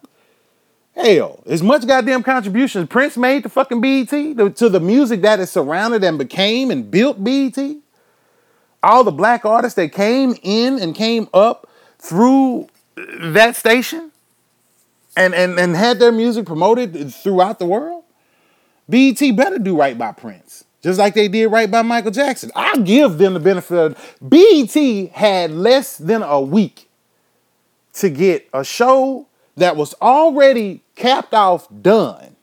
Hell, 0.95 1.41
as 1.47 1.63
much 1.63 1.87
goddamn 1.87 2.21
contributions 2.21 2.87
Prince 2.87 3.17
made 3.17 3.41
to 3.41 3.49
fucking 3.49 3.81
BET, 3.81 4.09
to, 4.09 4.51
to 4.51 4.69
the 4.69 4.79
music 4.79 5.23
that 5.23 5.39
is 5.39 5.49
surrounded 5.49 6.03
and 6.03 6.19
became 6.19 6.69
and 6.69 6.91
built 6.91 7.23
BET, 7.23 7.57
all 8.83 9.03
the 9.03 9.11
black 9.11 9.45
artists 9.45 9.75
that 9.77 9.91
came 9.91 10.35
in 10.43 10.77
and 10.77 10.93
came 10.93 11.27
up 11.33 11.67
through 12.03 12.67
that 12.95 13.55
station 13.55 14.11
and, 15.15 15.33
and, 15.33 15.57
and 15.57 15.75
had 15.75 15.99
their 15.99 16.11
music 16.11 16.45
promoted 16.45 17.13
throughout 17.13 17.59
the 17.59 17.65
world, 17.65 18.03
BET 18.89 19.19
better 19.35 19.57
do 19.57 19.77
right 19.77 19.97
by 19.97 20.11
Prince. 20.11 20.65
Just 20.81 20.99
like 20.99 21.13
they 21.13 21.29
did 21.29 21.47
right 21.47 21.71
by 21.71 21.81
Michael 21.81 22.11
Jackson. 22.11 22.51
I 22.55 22.77
give 22.77 23.17
them 23.17 23.35
the 23.35 23.39
benefit 23.39 23.77
of 23.77 24.17
BET 24.21 25.11
had 25.13 25.51
less 25.51 25.97
than 25.97 26.21
a 26.21 26.41
week 26.41 26.89
to 27.93 28.09
get 28.09 28.49
a 28.53 28.65
show 28.65 29.27
that 29.55 29.77
was 29.77 29.93
already 30.01 30.81
capped 30.95 31.33
off 31.33 31.67
done, 31.81 32.35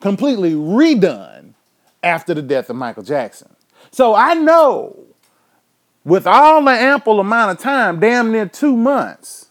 completely 0.00 0.52
redone 0.52 1.54
after 2.04 2.34
the 2.34 2.42
death 2.42 2.70
of 2.70 2.76
Michael 2.76 3.02
Jackson. 3.02 3.48
So 3.90 4.14
I 4.14 4.34
know 4.34 4.97
with 6.08 6.26
all 6.26 6.64
the 6.64 6.70
ample 6.70 7.20
amount 7.20 7.52
of 7.52 7.62
time, 7.62 8.00
damn 8.00 8.32
near 8.32 8.46
two 8.46 8.74
months, 8.74 9.50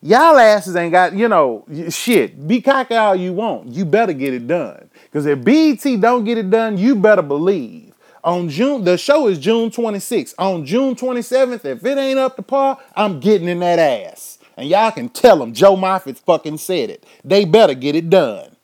y'all 0.00 0.38
asses 0.38 0.74
ain't 0.74 0.92
got, 0.92 1.12
you 1.12 1.28
know, 1.28 1.64
shit, 1.90 2.48
be 2.48 2.62
cocky 2.62 2.94
all 2.94 3.14
you 3.14 3.34
want. 3.34 3.68
You 3.68 3.84
better 3.84 4.14
get 4.14 4.32
it 4.32 4.46
done. 4.46 4.88
Because 5.04 5.26
if 5.26 5.44
BET 5.44 6.00
don't 6.00 6.24
get 6.24 6.38
it 6.38 6.48
done, 6.48 6.78
you 6.78 6.96
better 6.96 7.20
believe. 7.20 7.92
On 8.24 8.48
June, 8.48 8.82
the 8.82 8.96
show 8.96 9.28
is 9.28 9.38
June 9.38 9.70
26th. 9.70 10.34
On 10.38 10.64
June 10.64 10.96
27th, 10.96 11.66
if 11.66 11.84
it 11.84 11.98
ain't 11.98 12.18
up 12.18 12.36
to 12.36 12.42
par, 12.42 12.78
I'm 12.94 13.20
getting 13.20 13.48
in 13.48 13.60
that 13.60 13.78
ass. 13.78 14.38
And 14.56 14.68
y'all 14.70 14.90
can 14.90 15.10
tell 15.10 15.38
them 15.38 15.52
Joe 15.52 15.76
Moffett 15.76 16.18
fucking 16.18 16.56
said 16.56 16.88
it. 16.88 17.04
They 17.22 17.44
better 17.44 17.74
get 17.74 17.94
it 17.94 18.08
done. 18.08 18.56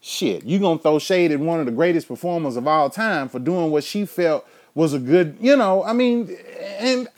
Shit, 0.00 0.44
you 0.44 0.58
gonna 0.58 0.78
throw 0.78 0.98
shade 0.98 1.30
at 1.30 1.38
one 1.38 1.60
of 1.60 1.66
the 1.66 1.72
greatest 1.72 2.08
performers 2.08 2.56
of 2.56 2.66
all 2.66 2.90
time 2.90 3.28
for 3.28 3.38
doing 3.38 3.70
what 3.70 3.84
she 3.84 4.04
felt 4.04 4.44
was 4.74 4.92
a 4.94 4.98
good, 4.98 5.36
you 5.40 5.56
know, 5.56 5.82
I 5.84 5.92
mean, 5.92 6.36
and 6.78 7.08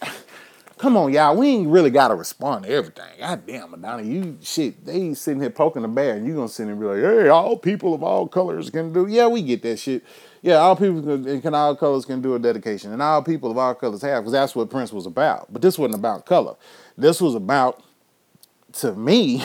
come 0.81 0.97
on, 0.97 1.13
y'all, 1.13 1.37
we 1.37 1.49
ain't 1.49 1.69
really 1.69 1.91
gotta 1.91 2.15
respond 2.15 2.65
to 2.65 2.71
everything. 2.71 3.05
God 3.19 3.47
damn, 3.47 3.71
Madonna, 3.71 4.03
you 4.03 4.39
shit, 4.43 4.85
they 4.85 5.13
sitting 5.13 5.41
here 5.41 5.51
poking 5.51 5.83
the 5.83 5.89
bear, 5.89 6.17
and 6.17 6.27
you 6.27 6.35
gonna 6.35 6.49
sit 6.49 6.69
and 6.69 6.81
be 6.81 6.87
like, 6.87 7.01
hey, 7.01 7.29
all 7.29 7.57
people 7.59 7.93
of 7.93 8.03
all 8.03 8.27
colors 8.27 8.71
can 8.71 8.93
do. 8.93 9.07
Yeah, 9.07 9.27
we 9.27 9.43
get 9.43 9.63
that 9.63 9.79
shit. 9.79 10.03
Yeah, 10.43 10.55
all 10.55 10.75
people 10.75 11.03
can, 11.03 11.43
can 11.43 11.55
all 11.55 11.77
colors 11.77 12.07
can 12.07 12.23
do 12.23 12.35
a 12.35 12.39
dedication, 12.39 12.93
and 12.93 13.03
all 13.03 13.23
people 13.23 13.51
of 13.51 13.59
all 13.59 13.75
colors 13.75 14.01
have, 14.03 14.23
because 14.23 14.33
that's 14.33 14.57
what 14.57 14.71
Prince 14.71 14.91
was 14.91 15.05
about. 15.05 15.53
But 15.53 15.61
this 15.61 15.79
wasn't 15.79 15.99
about 15.99 16.25
color. 16.25 16.57
This 16.97 17.21
was 17.21 17.35
about, 17.35 17.83
to 18.75 18.95
me, 18.95 19.45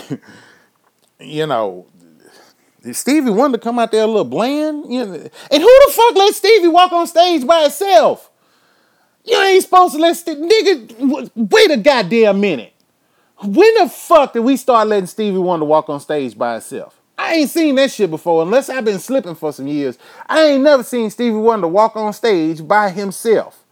you 1.20 1.46
know, 1.48 1.86
Stevie 2.94 3.32
Wonder 3.32 3.58
come 3.58 3.80
out 3.80 3.92
there 3.92 4.04
a 4.04 4.08
little 4.08 4.26
bland? 4.26 4.92
You 4.92 5.06
know? 5.06 5.14
And 5.14 5.64
who 5.64 5.82
the 5.86 5.92
fuck 5.92 6.16
let 6.16 6.34
Stevie 6.36 6.68
walk 6.68 6.92
on 6.92 7.08
stage 7.08 7.46
by 7.46 7.64
himself? 7.64 8.30
You 9.24 9.38
ain't 9.42 9.64
supposed 9.64 9.96
to 9.96 10.00
let 10.00 10.16
St- 10.16 10.40
nigga 10.40 11.32
wait 11.36 11.72
a 11.72 11.78
goddamn 11.78 12.40
minute. 12.40 12.74
When 13.44 13.74
the 13.76 13.90
fuck 13.90 14.34
did 14.34 14.42
we 14.42 14.56
start 14.56 14.88
letting 14.88 15.08
Stevie 15.08 15.38
Wonder 15.38 15.66
walk 15.66 15.90
on 15.90 16.00
stage 16.00 16.38
by 16.38 16.54
himself? 16.54 17.00
I 17.18 17.36
ain't 17.36 17.50
seen 17.50 17.76
that 17.76 17.92
shit 17.92 18.10
before, 18.10 18.44
unless 18.44 18.70
I've 18.70 18.86
been 18.86 19.00
slipping 19.00 19.36
for 19.36 19.52
some 19.52 19.68
years. 19.68 19.98
I 20.28 20.44
ain't 20.44 20.64
never 20.64 20.84
seen 20.84 21.10
Stevie 21.10 21.38
Wonder 21.38 21.68
walk 21.68 21.96
on 21.96 22.14
stage 22.14 22.66
by 22.68 22.90
himself. 22.90 23.64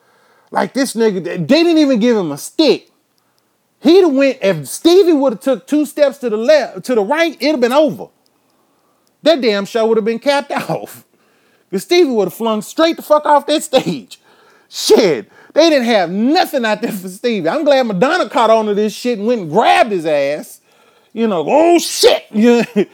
Like 0.49 0.73
this 0.73 0.95
nigga, 0.95 1.23
they 1.23 1.37
didn't 1.37 1.77
even 1.77 1.99
give 1.99 2.17
him 2.17 2.31
a 2.31 2.37
stick. 2.37 2.89
He'd 3.79 4.01
have 4.01 4.13
went 4.13 4.37
if 4.41 4.67
Stevie 4.67 5.13
would 5.13 5.33
have 5.33 5.41
took 5.41 5.67
two 5.67 5.85
steps 5.85 6.19
to 6.19 6.29
the 6.29 6.37
left, 6.37 6.85
to 6.85 6.95
the 6.95 7.03
right, 7.03 7.35
it'd 7.35 7.51
have 7.51 7.59
been 7.59 7.73
over. 7.73 8.07
That 9.23 9.41
damn 9.41 9.65
show 9.65 9.87
would 9.87 9.97
have 9.97 10.05
been 10.05 10.19
capped 10.19 10.51
off. 10.69 11.05
Because 11.69 11.83
Stevie 11.83 12.11
would 12.11 12.27
have 12.27 12.33
flung 12.33 12.61
straight 12.61 12.97
the 12.97 13.01
fuck 13.01 13.25
off 13.25 13.47
that 13.47 13.63
stage. 13.63 14.19
Shit. 14.69 15.31
They 15.53 15.69
didn't 15.69 15.85
have 15.85 16.09
nothing 16.09 16.65
out 16.65 16.81
there 16.81 16.91
for 16.91 17.07
Stevie. 17.09 17.49
I'm 17.49 17.63
glad 17.63 17.85
Madonna 17.87 18.29
caught 18.29 18.49
on 18.49 18.65
to 18.65 18.73
this 18.73 18.93
shit 18.93 19.19
and 19.19 19.27
went 19.27 19.41
and 19.41 19.51
grabbed 19.51 19.91
his 19.91 20.05
ass. 20.05 20.61
You 21.13 21.27
know, 21.27 21.45
oh 21.47 21.79
shit. 21.79 22.25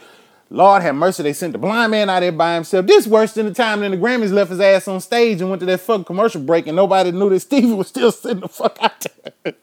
Lord 0.52 0.82
have 0.82 0.96
mercy, 0.96 1.22
they 1.22 1.32
sent 1.32 1.52
the 1.52 1.58
blind 1.58 1.92
man 1.92 2.10
out 2.10 2.20
there 2.20 2.32
by 2.32 2.54
himself. 2.54 2.84
This 2.84 3.06
worse 3.06 3.34
than 3.34 3.46
the 3.46 3.54
time 3.54 3.80
when 3.80 3.92
the 3.92 3.96
Grammys 3.96 4.32
left 4.32 4.50
his 4.50 4.60
ass 4.60 4.88
on 4.88 5.00
stage 5.00 5.40
and 5.40 5.48
went 5.48 5.60
to 5.60 5.66
that 5.66 5.80
fucking 5.80 6.04
commercial 6.04 6.40
break 6.42 6.66
and 6.66 6.76
nobody 6.76 7.12
knew 7.12 7.30
that 7.30 7.40
Stevie 7.40 7.72
was 7.72 7.88
still 7.88 8.12
sitting 8.12 8.40
the 8.40 8.48
fuck 8.48 8.76
out 8.82 9.06
there. 9.44 9.54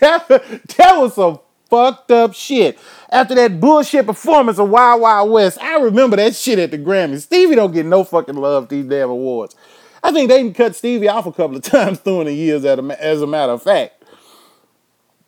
that, 0.00 0.28
that 0.28 0.96
was 0.96 1.14
some 1.14 1.40
fucked 1.74 2.12
up 2.12 2.34
shit. 2.34 2.78
After 3.10 3.34
that 3.34 3.60
bullshit 3.60 4.06
performance 4.06 4.58
of 4.58 4.68
Wild 4.68 5.00
Wild 5.00 5.30
West, 5.30 5.60
I 5.60 5.78
remember 5.78 6.16
that 6.16 6.36
shit 6.36 6.60
at 6.60 6.70
the 6.70 6.78
Grammys. 6.78 7.22
Stevie 7.22 7.56
don't 7.56 7.72
get 7.72 7.84
no 7.84 8.04
fucking 8.04 8.36
love 8.36 8.68
these 8.68 8.84
damn 8.84 9.10
awards. 9.10 9.56
I 10.02 10.12
think 10.12 10.28
they 10.28 10.38
can 10.38 10.54
cut 10.54 10.76
Stevie 10.76 11.08
off 11.08 11.26
a 11.26 11.32
couple 11.32 11.56
of 11.56 11.62
times 11.64 11.98
through 11.98 12.24
the 12.24 12.32
years 12.32 12.64
as 12.64 13.22
a 13.22 13.26
matter 13.26 13.52
of 13.52 13.62
fact. 13.62 14.04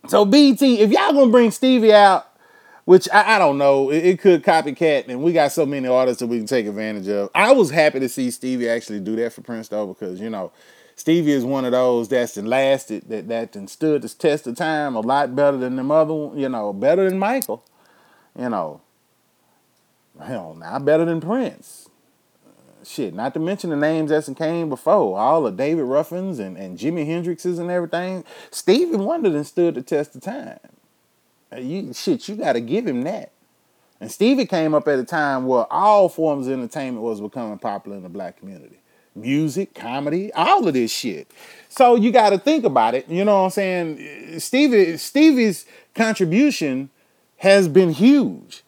So 0.07 0.25
BET, 0.25 0.63
if 0.63 0.91
y'all 0.93 1.13
gonna 1.13 1.33
bring 1.33 1.51
Stevie 1.51 1.93
out 1.93 2.27
which 2.85 3.09
I, 3.13 3.35
I 3.35 3.39
don't 3.41 3.59
know. 3.59 3.91
It, 3.91 4.07
it, 4.07 4.21
could 4.21 4.45
copycat, 4.45 5.09
and 5.09 5.21
we 5.21 5.33
got 5.33 5.51
so 5.51 5.67
many 5.67 5.89
artists 5.89 6.21
that 6.21 6.29
we 6.29 6.39
can 6.39 6.47
take 6.47 6.67
advantage 6.67 7.09
of. 7.09 7.31
I 7.35 7.51
was 7.51 7.69
happy 7.69 7.99
to 7.99 8.09
see 8.09 8.31
Stevie 8.31 8.69
actually 8.69 9.01
do 9.01 9.17
that 9.17 9.33
for 9.33 9.41
Prince 9.41 9.67
though, 9.67 9.89
because 9.89 10.21
you 10.21 10.31
know, 10.31 10.53
Stevie 10.97 11.33
is 11.33 11.45
one 11.45 11.67
of 11.67 11.73
those 11.73 12.09
that's 12.09 12.37
lasted, 12.39 13.05
that 13.09 13.29
that 13.29 13.55
and 13.55 13.69
stood 13.69 14.03
the 14.03 14.09
test 14.09 14.47
of 14.47 14.57
time 14.57 14.97
a 14.97 15.01
lot 15.01 15.37
better 15.37 15.59
than 15.59 15.77
the 15.77 15.95
other, 15.95 16.39
you 16.39 16.49
know, 16.49 16.73
better 16.73 17.09
than 17.09 17.19
Michael, 17.19 17.63
you 18.39 18.49
know. 18.49 18.81
Hell, 20.25 20.55
not 20.55 20.85
better 20.87 21.05
than 21.05 21.21
Prince. 21.21 21.91
shit, 22.83 23.13
not 23.13 23.35
to 23.35 23.41
mention 23.41 23.69
the 23.69 23.77
names 23.77 24.09
that 24.11 24.35
came 24.37 24.71
before, 24.71 25.19
all 25.19 25.47
of 25.47 25.59
David 25.59 25.83
Ruffins 25.83 26.39
and, 26.39 26.57
and 26.57 26.79
Jimi 26.79 27.07
Hendrixes 27.07 27.59
and 27.59 27.71
everything. 27.71 28.25
Stevie 28.51 28.97
Wonder 28.97 29.29
than 29.29 29.45
stood 29.45 29.75
the 29.75 29.83
test 29.83 30.17
of 30.17 30.23
time. 30.23 30.59
You 31.57 31.93
shit, 31.93 32.27
you 32.29 32.37
got 32.37 32.55
to 32.55 32.61
give 32.61 32.87
him 32.87 33.03
that. 33.03 33.33
And 34.01 34.11
Stevie 34.11 34.47
came 34.47 34.75
up 34.75 34.89
at 34.89 34.99
a 34.99 35.05
time 35.05 35.47
where 35.47 35.71
all 35.71 36.09
forms 36.09 36.47
of 36.47 36.55
entertainment 36.55 37.03
was 37.03 37.21
becoming 37.21 37.59
popular 37.59 37.99
in 37.99 38.03
the 38.03 38.09
black 38.09 38.39
community. 38.39 38.79
Music, 39.17 39.75
comedy, 39.75 40.33
all 40.35 40.69
of 40.69 40.75
this 40.75 40.93
shit. 40.93 41.31
So 41.69 41.97
you 41.97 42.13
got 42.13 42.31
to 42.31 42.39
think 42.39 42.65
about 42.65 42.95
it. 42.95 43.09
You 43.09 43.25
know 43.25 43.39
what 43.39 43.45
I'm 43.45 43.51
saying? 43.51 44.41
Stevie, 44.41 44.97
Stevie's 44.99 45.67
contribution 45.95 46.91
has 47.39 47.69
been 47.69 47.91
huge. 47.93 48.63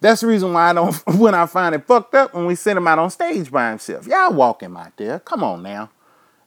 That's 0.00 0.20
the 0.20 0.26
reason 0.26 0.52
why 0.52 0.70
I 0.70 0.72
don't, 0.72 0.94
when 1.18 1.34
I 1.34 1.46
find 1.46 1.74
it 1.74 1.86
fucked 1.86 2.14
up 2.14 2.34
when 2.34 2.46
we 2.46 2.54
send 2.54 2.78
him 2.78 2.86
out 2.88 2.98
on 2.98 3.10
stage 3.10 3.50
by 3.50 3.70
himself. 3.70 4.06
Y'all 4.06 4.32
walk 4.32 4.62
him 4.62 4.76
out 4.76 4.96
there. 4.96 5.18
Come 5.20 5.44
on 5.44 5.62
now. 5.62 5.90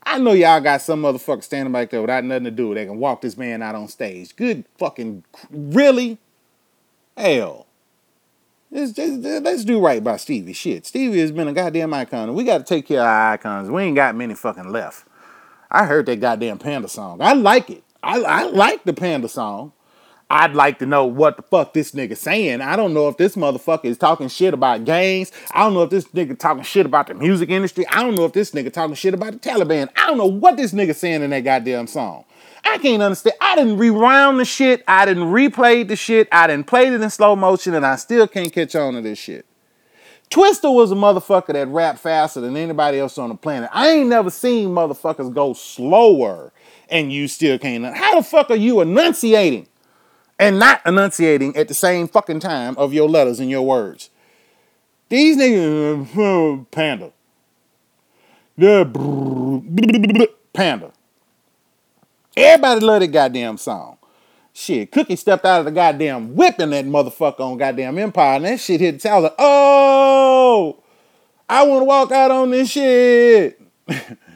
I 0.03 0.19
know 0.19 0.31
y'all 0.31 0.61
got 0.61 0.81
some 0.81 1.01
motherfucker 1.01 1.43
standing 1.43 1.73
back 1.73 1.89
there 1.89 2.01
without 2.01 2.23
nothing 2.23 2.45
to 2.45 2.51
do. 2.51 2.73
They 2.73 2.85
can 2.85 2.97
walk 2.97 3.21
this 3.21 3.37
man 3.37 3.61
out 3.61 3.75
on 3.75 3.89
stage. 3.89 4.35
Good 4.35 4.63
fucking 4.77 5.23
really? 5.51 6.17
Hell. 7.17 7.66
Let's, 8.77 9.65
do 9.65 9.79
right 9.79 10.03
by 10.03 10.17
Stevie. 10.17 10.53
Shit. 10.53 10.85
Stevie 10.85 11.19
has 11.19 11.31
been 11.31 11.47
a 11.47 11.53
goddamn 11.53 11.95
icon. 11.95 12.29
And 12.29 12.37
we 12.37 12.43
got 12.43 12.59
to 12.59 12.63
take 12.63 12.85
care 12.85 12.99
of 12.99 13.07
our 13.07 13.33
icons. 13.33 13.71
We 13.71 13.81
ain't 13.81 13.95
got 13.95 14.15
many 14.15 14.35
fucking 14.35 14.71
left. 14.71 15.03
I 15.71 15.85
heard 15.85 16.05
that 16.05 16.19
goddamn 16.19 16.59
Panda 16.59 16.87
song. 16.87 17.19
I 17.19 17.33
like 17.33 17.71
it. 17.71 17.83
I, 18.03 18.21
I 18.21 18.43
like 18.43 18.83
the 18.83 18.93
Panda 18.93 19.29
song. 19.29 19.73
I'd 20.29 20.53
like 20.53 20.77
to 20.79 20.85
know 20.85 21.05
what 21.05 21.37
the 21.37 21.41
fuck 21.41 21.73
this 21.73 21.93
nigga 21.93 22.15
saying. 22.15 22.61
I 22.61 22.75
don't 22.75 22.93
know 22.93 23.07
if 23.07 23.17
this 23.17 23.35
motherfucker 23.35 23.85
is 23.85 23.97
talking 23.97 24.27
shit 24.27 24.53
about 24.53 24.85
gangs. 24.85 25.31
I 25.51 25.63
don't 25.63 25.73
know 25.73 25.81
if 25.83 25.89
this 25.89 26.05
nigga 26.09 26.37
talking 26.37 26.63
shit 26.63 26.85
about 26.85 27.07
the 27.07 27.15
music 27.15 27.49
industry. 27.49 27.87
I 27.87 28.03
don't 28.03 28.15
know 28.15 28.25
if 28.25 28.33
this 28.33 28.51
nigga 28.51 28.71
talking 28.71 28.93
shit 28.93 29.15
about 29.15 29.33
the 29.33 29.39
Taliban. 29.39 29.89
I 29.95 30.05
don't 30.05 30.17
know 30.17 30.25
what 30.25 30.57
this 30.57 30.73
nigga 30.73 30.93
saying 30.93 31.23
in 31.23 31.31
that 31.31 31.39
goddamn 31.39 31.87
song. 31.87 32.25
I 32.73 32.77
can't 32.79 33.01
understand. 33.01 33.35
I 33.41 33.55
didn't 33.55 33.77
rewound 33.77 34.39
the 34.39 34.45
shit. 34.45 34.83
I 34.87 35.05
didn't 35.05 35.31
replay 35.31 35.87
the 35.87 35.95
shit. 35.95 36.27
I 36.31 36.47
didn't 36.47 36.67
play 36.67 36.87
it 36.87 36.93
in 36.93 37.09
slow 37.09 37.35
motion, 37.35 37.73
and 37.73 37.85
I 37.85 37.95
still 37.95 38.27
can't 38.27 38.51
catch 38.51 38.75
on 38.75 38.93
to 38.93 39.01
this 39.01 39.17
shit. 39.19 39.45
Twista 40.29 40.73
was 40.73 40.91
a 40.91 40.95
motherfucker 40.95 41.53
that 41.53 41.67
rapped 41.69 41.99
faster 41.99 42.41
than 42.41 42.57
anybody 42.57 42.99
else 42.99 43.17
on 43.17 43.29
the 43.29 43.35
planet. 43.35 43.69
I 43.71 43.89
ain't 43.89 44.09
never 44.09 44.29
seen 44.29 44.69
motherfuckers 44.69 45.33
go 45.33 45.53
slower 45.53 46.51
and 46.89 47.13
you 47.13 47.29
still 47.29 47.57
can't. 47.57 47.85
How 47.85 48.15
the 48.17 48.23
fuck 48.23 48.49
are 48.51 48.55
you 48.55 48.81
enunciating? 48.81 49.67
and 50.39 50.59
not 50.59 50.81
enunciating 50.85 51.55
at 51.55 51.67
the 51.67 51.73
same 51.73 52.07
fucking 52.07 52.39
time 52.39 52.77
of 52.77 52.93
your 52.93 53.09
letters 53.09 53.39
and 53.39 53.49
your 53.49 53.63
words. 53.63 54.09
These 55.09 55.37
niggas, 55.37 56.61
uh, 56.61 56.63
panda. 56.71 57.11
The 58.57 58.85
panda. 60.53 60.91
Everybody 62.37 62.85
love 62.85 62.99
that 63.01 63.07
goddamn 63.07 63.57
song. 63.57 63.97
Shit, 64.53 64.91
Cookie 64.91 65.15
stepped 65.15 65.43
out 65.43 65.59
of 65.59 65.65
the 65.65 65.71
goddamn 65.71 66.35
whipping 66.35 66.69
that 66.69 66.85
motherfucker 66.85 67.39
on 67.39 67.57
goddamn 67.57 67.97
Empire, 67.97 68.35
and 68.35 68.45
that 68.45 68.59
shit 68.59 68.79
hit 68.79 69.01
the 69.01 69.09
tower. 69.09 69.21
Like, 69.21 69.35
oh, 69.39 70.83
I 71.49 71.63
want 71.63 71.81
to 71.81 71.85
walk 71.85 72.11
out 72.11 72.31
on 72.31 72.51
this 72.51 72.69
shit. 72.69 73.59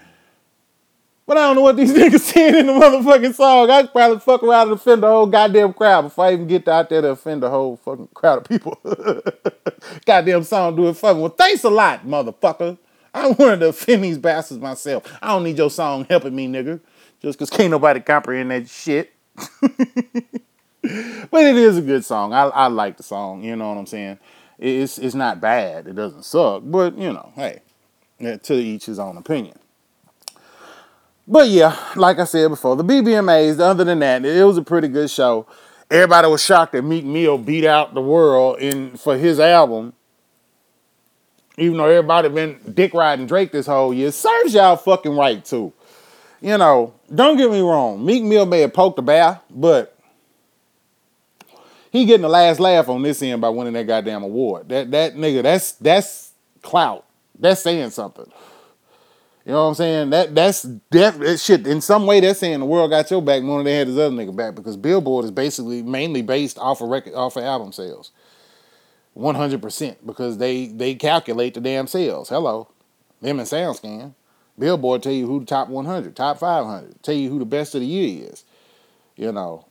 But 1.32 1.38
I 1.38 1.42
don't 1.46 1.56
know 1.56 1.62
what 1.62 1.78
these 1.78 1.94
niggas 1.98 2.20
saying 2.20 2.56
in 2.56 2.68
the 2.68 2.74
motherfucking 2.74 3.34
song. 3.36 3.70
I 3.70 3.84
probably 3.84 4.20
fuck 4.20 4.44
around 4.44 4.64
and 4.64 4.74
offend 4.74 5.02
the 5.02 5.08
whole 5.08 5.28
goddamn 5.28 5.72
crowd 5.72 6.02
before 6.02 6.26
I 6.26 6.34
even 6.34 6.46
get 6.46 6.68
out 6.68 6.90
there 6.90 7.02
to 7.02 7.12
offend 7.12 7.42
the 7.42 7.50
whole 7.50 7.78
fucking 7.78 8.10
crowd 8.14 8.40
of 8.40 8.44
people. 8.50 8.78
goddamn 10.06 10.44
song 10.44 10.76
doing 10.76 10.94
fucking. 10.94 11.22
Well, 11.22 11.30
thanks 11.30 11.64
a 11.64 11.70
lot, 11.70 12.06
motherfucker. 12.06 12.78
I 13.14 13.28
wanted 13.30 13.62
to 13.62 13.68
offend 13.68 14.04
these 14.04 14.18
bastards 14.18 14.60
myself. 14.60 15.06
I 15.22 15.28
don't 15.30 15.46
need 15.46 15.58
your 15.58 15.70
song 15.70 16.06
helping 16.10 16.36
me, 16.36 16.50
nigga. 16.50 16.82
Just 17.22 17.38
because 17.38 17.50
can't 17.50 17.72
nobody 17.72 18.00
comprehend 18.00 18.52
that 18.52 18.68
shit. 18.68 19.14
but 19.36 19.72
it 21.46 21.56
is 21.56 21.78
a 21.78 21.82
good 21.82 22.04
song. 22.04 22.34
I, 22.34 22.44
I 22.44 22.68
like 22.68 22.98
the 22.98 23.04
song. 23.04 23.44
You 23.44 23.56
know 23.56 23.70
what 23.70 23.78
I'm 23.78 23.86
saying? 23.86 24.20
It's, 24.58 24.98
it's 24.98 25.16
not 25.16 25.40
bad. 25.40 25.88
It 25.88 25.96
doesn't 25.96 26.24
suck. 26.26 26.64
But, 26.66 26.98
you 26.98 27.14
know, 27.14 27.32
hey, 27.36 27.62
to 28.20 28.54
each 28.54 28.86
his 28.86 29.00
own 29.00 29.18
opinion. 29.18 29.58
But 31.28 31.48
yeah, 31.48 31.78
like 31.96 32.20
I 32.20 32.26
said 32.26 32.50
before, 32.50 32.76
the 32.76 32.84
BBMAs, 32.84 33.60
other 33.60 33.84
than 33.84 34.00
that, 34.00 34.26
it 34.26 34.44
was 34.44 34.58
a 34.58 34.64
pretty 34.64 34.88
good 34.88 35.10
show. 35.10 35.48
Everybody 35.90 36.28
was 36.28 36.44
shocked 36.44 36.74
that 36.74 36.82
Meek 36.82 37.06
Mill 37.06 37.38
beat 37.38 37.66
out 37.66 37.94
the 37.94 38.02
world 38.02 38.60
in 38.60 38.98
for 38.98 39.18
his 39.18 39.40
album. 39.40 39.94
Even 41.58 41.78
though 41.78 41.86
everybody 41.86 42.30
been 42.30 42.60
dick 42.74 42.94
riding 42.94 43.28
Drake 43.28 43.52
this 43.52 43.68
whole 43.68 43.94
year, 43.94 44.12
serves 44.12 44.54
y'all 44.54 44.78
fucking 44.78 45.16
right 45.16 45.44
too. 45.44 45.74
You 46.42 46.58
know, 46.58 46.94
don't 47.14 47.38
get 47.38 47.52
me 47.52 47.62
wrong. 47.62 48.06
Meek 48.06 48.24
Mill 48.24 48.46
may 48.46 48.62
have 48.62 48.74
poked 48.74 48.96
the 48.96 49.02
bear, 49.02 49.40
but 49.50 49.98
he 51.92 52.06
getting 52.06 52.22
the 52.22 52.30
last 52.30 52.60
laugh 52.60 52.88
on 52.88 53.02
this 53.02 53.22
end 53.22 53.42
by 53.42 53.50
winning 53.50 53.74
that 53.74 53.88
goddamn 53.88 54.24
award. 54.24 54.70
That 54.70 54.92
that 54.92 55.16
nigga, 55.16 55.44
that's 55.44 55.74
that's 55.74 56.32
clout. 56.62 57.06
That's 57.38 57.62
saying 57.62 57.90
something. 57.90 58.32
You 59.46 59.54
know 59.54 59.64
what 59.64 59.70
I'm 59.70 59.76
saying? 59.76 60.10
That 60.12 60.36
that's 60.36 60.64
def, 60.64 61.18
that 61.18 61.40
shit. 61.40 61.66
In 61.66 61.82
some 61.82 62.06
way, 62.06 62.20
they're 62.20 62.36
saying 62.36 62.60
the 62.60 62.66
world 62.66 62.92
got 62.92 63.10
your 63.10 63.22
back 63.22 63.42
more 63.42 63.58
than 63.58 63.66
they 63.66 63.76
had 63.76 63.88
this 63.88 63.98
other 63.98 64.16
nigga 64.16 64.36
back 64.36 64.56
because 64.56 64.78
Billboard 64.78 65.26
is 65.26 65.32
basically 65.32 65.82
mainly 65.82 66.22
based 66.22 66.60
off 66.60 66.82
of 66.82 66.90
record, 66.90 67.14
off 67.16 67.36
of 67.36 67.44
album 67.44 67.72
sales. 67.72 68.12
One 69.14 69.36
hundred 69.36 69.62
percent 69.62 70.06
because 70.06 70.38
they 70.38 70.68
they 70.68 70.96
calculate 70.96 71.56
the 71.56 71.62
damn 71.62 71.88
sales. 71.88 72.30
Hello, 72.30 72.70
them 73.20 73.40
and 73.40 73.48
SoundScan. 73.48 74.14
Billboard 74.58 75.04
tell 75.04 75.12
you 75.12 75.28
who 75.28 75.40
the 75.40 75.46
top 75.46 75.70
100, 75.70 76.16
top 76.16 76.40
500, 76.40 77.02
tell 77.04 77.16
you 77.16 77.30
who 77.30 77.40
the 77.40 77.46
best 77.46 77.76
of 77.76 77.82
the 77.82 77.88
year 77.88 78.30
is. 78.32 78.44
You 79.16 79.32
know, 79.32 79.66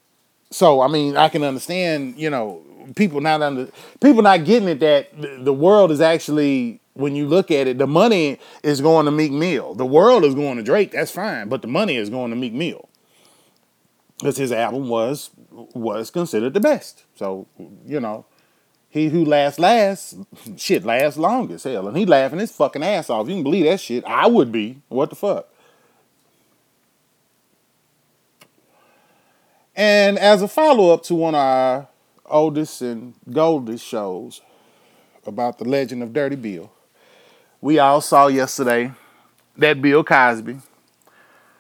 so 0.51 0.81
I 0.81 0.89
mean, 0.89 1.17
I 1.17 1.29
can 1.29 1.43
understand. 1.43 2.17
You 2.17 2.31
know, 2.31 2.63
people 2.97 3.21
not 3.21 3.43
under 3.43 3.69
people 4.01 4.23
not 4.23 4.45
getting 4.45 4.69
it 4.69 4.81
that 4.81 5.09
the 5.45 5.53
world 5.53 5.91
is 5.91 6.01
actually 6.01 6.81
when 6.95 7.15
you 7.15 7.27
look 7.27 7.51
at 7.51 7.67
it, 7.67 7.79
the 7.79 7.87
money 7.87 8.39
is 8.63 8.81
going 8.81 9.07
to 9.07 9.11
Meek 9.11 9.33
Mill. 9.33 9.75
The 9.75 9.87
world 9.87 10.25
is 10.25 10.35
going 10.35 10.57
to 10.57 10.63
Drake. 10.63 10.93
That's 10.93 11.11
fine, 11.11 11.49
but 11.49 11.63
the 11.63 11.69
money 11.69 11.97
is 11.97 12.11
going 12.11 12.31
to 12.31 12.37
Meek 12.37 12.53
Mill 12.53 12.89
because 14.19 14.37
his 14.37 14.53
album 14.53 14.89
was 14.89 15.31
was 15.51 16.11
considered 16.11 16.55
the 16.55 16.61
best. 16.61 17.05
So 17.17 17.47
you 17.87 18.01
know, 18.01 18.27
He 18.91 19.09
who 19.09 19.25
laughs 19.25 19.61
last, 19.61 20.17
shit, 20.57 20.85
laughs 20.85 21.17
longest, 21.17 21.65
hell. 21.65 21.87
And 21.87 21.97
he 21.97 22.05
laughing 22.05 22.41
his 22.41 22.51
fucking 22.51 22.83
ass 22.83 23.09
off. 23.09 23.29
You 23.29 23.37
can 23.37 23.45
believe 23.45 23.65
that 23.67 23.79
shit. 23.79 24.05
I 24.05 24.27
would 24.27 24.51
be. 24.51 24.83
What 24.89 25.11
the 25.11 25.17
fuck? 25.17 25.49
And 29.77 30.19
as 30.19 30.43
a 30.43 30.49
follow 30.49 30.93
up 30.93 31.05
to 31.05 31.15
one 31.15 31.37
of 31.37 31.41
our 31.41 31.89
oldest 32.27 32.83
and 32.83 33.15
goldest 33.33 33.87
shows 33.87 34.41
about 35.25 35.59
the 35.59 35.65
legend 35.65 36.03
of 36.03 36.13
Dirty 36.13 36.37
Bill, 36.37 36.73
we 37.61 37.79
all 37.79 38.01
saw 38.01 38.27
yesterday 38.27 38.91
that 39.57 39.81
Bill 39.81 40.03
Cosby 40.03 40.59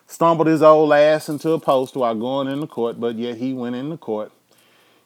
stumbled 0.06 0.48
his 0.48 0.62
old 0.62 0.92
ass 0.92 1.28
into 1.28 1.52
a 1.52 1.60
post 1.60 1.94
while 1.94 2.14
going 2.16 2.48
into 2.48 2.66
court, 2.66 2.98
but 2.98 3.14
yet 3.14 3.36
he 3.36 3.52
went 3.52 3.76
into 3.76 3.96
court. 3.96 4.32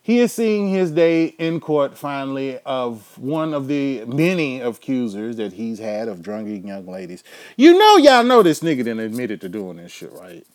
He 0.05 0.19
is 0.19 0.35
seeing 0.35 0.69
his 0.69 0.91
day 0.91 1.29
in 1.39 1.61
court 1.61 1.97
finally 1.97 2.59
of 2.67 3.19
one 3.19 3.55
of 3.55 3.69
the 3.69 4.05
many 4.05 4.61
accusers 4.61 5.37
that 5.37 5.55
he's 5.55 5.79
had 5.79 6.09
of 6.09 6.21
drunken 6.21 6.67
young 6.67 6.85
ladies. 6.85 7.25
You 7.57 7.73
know, 7.79 7.97
y'all 7.97 8.23
know 8.23 8.43
this 8.43 8.61
nigga 8.61 8.85
didn't 8.85 9.01
admitted 9.01 9.41
to 9.41 9.49
doing 9.49 9.79
this 9.79 9.91
shit, 9.91 10.13
right? 10.13 10.47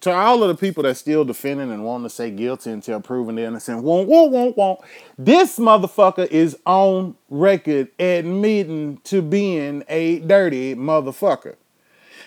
To 0.00 0.10
all 0.10 0.42
of 0.42 0.48
the 0.48 0.54
people 0.54 0.84
that 0.84 0.94
still 0.94 1.26
defending 1.26 1.70
and 1.70 1.84
wanting 1.84 2.06
to 2.06 2.14
say 2.14 2.30
guilty 2.30 2.70
until 2.70 3.02
proven 3.02 3.38
innocent, 3.38 3.82
won't, 3.82 4.08
won't, 4.08 4.32
won't, 4.32 4.56
won't. 4.56 4.80
This 5.18 5.58
motherfucker 5.58 6.26
is 6.28 6.56
on 6.64 7.16
record 7.28 7.90
admitting 7.98 8.96
to 9.04 9.20
being 9.20 9.84
a 9.90 10.20
dirty 10.20 10.74
motherfucker. 10.74 11.56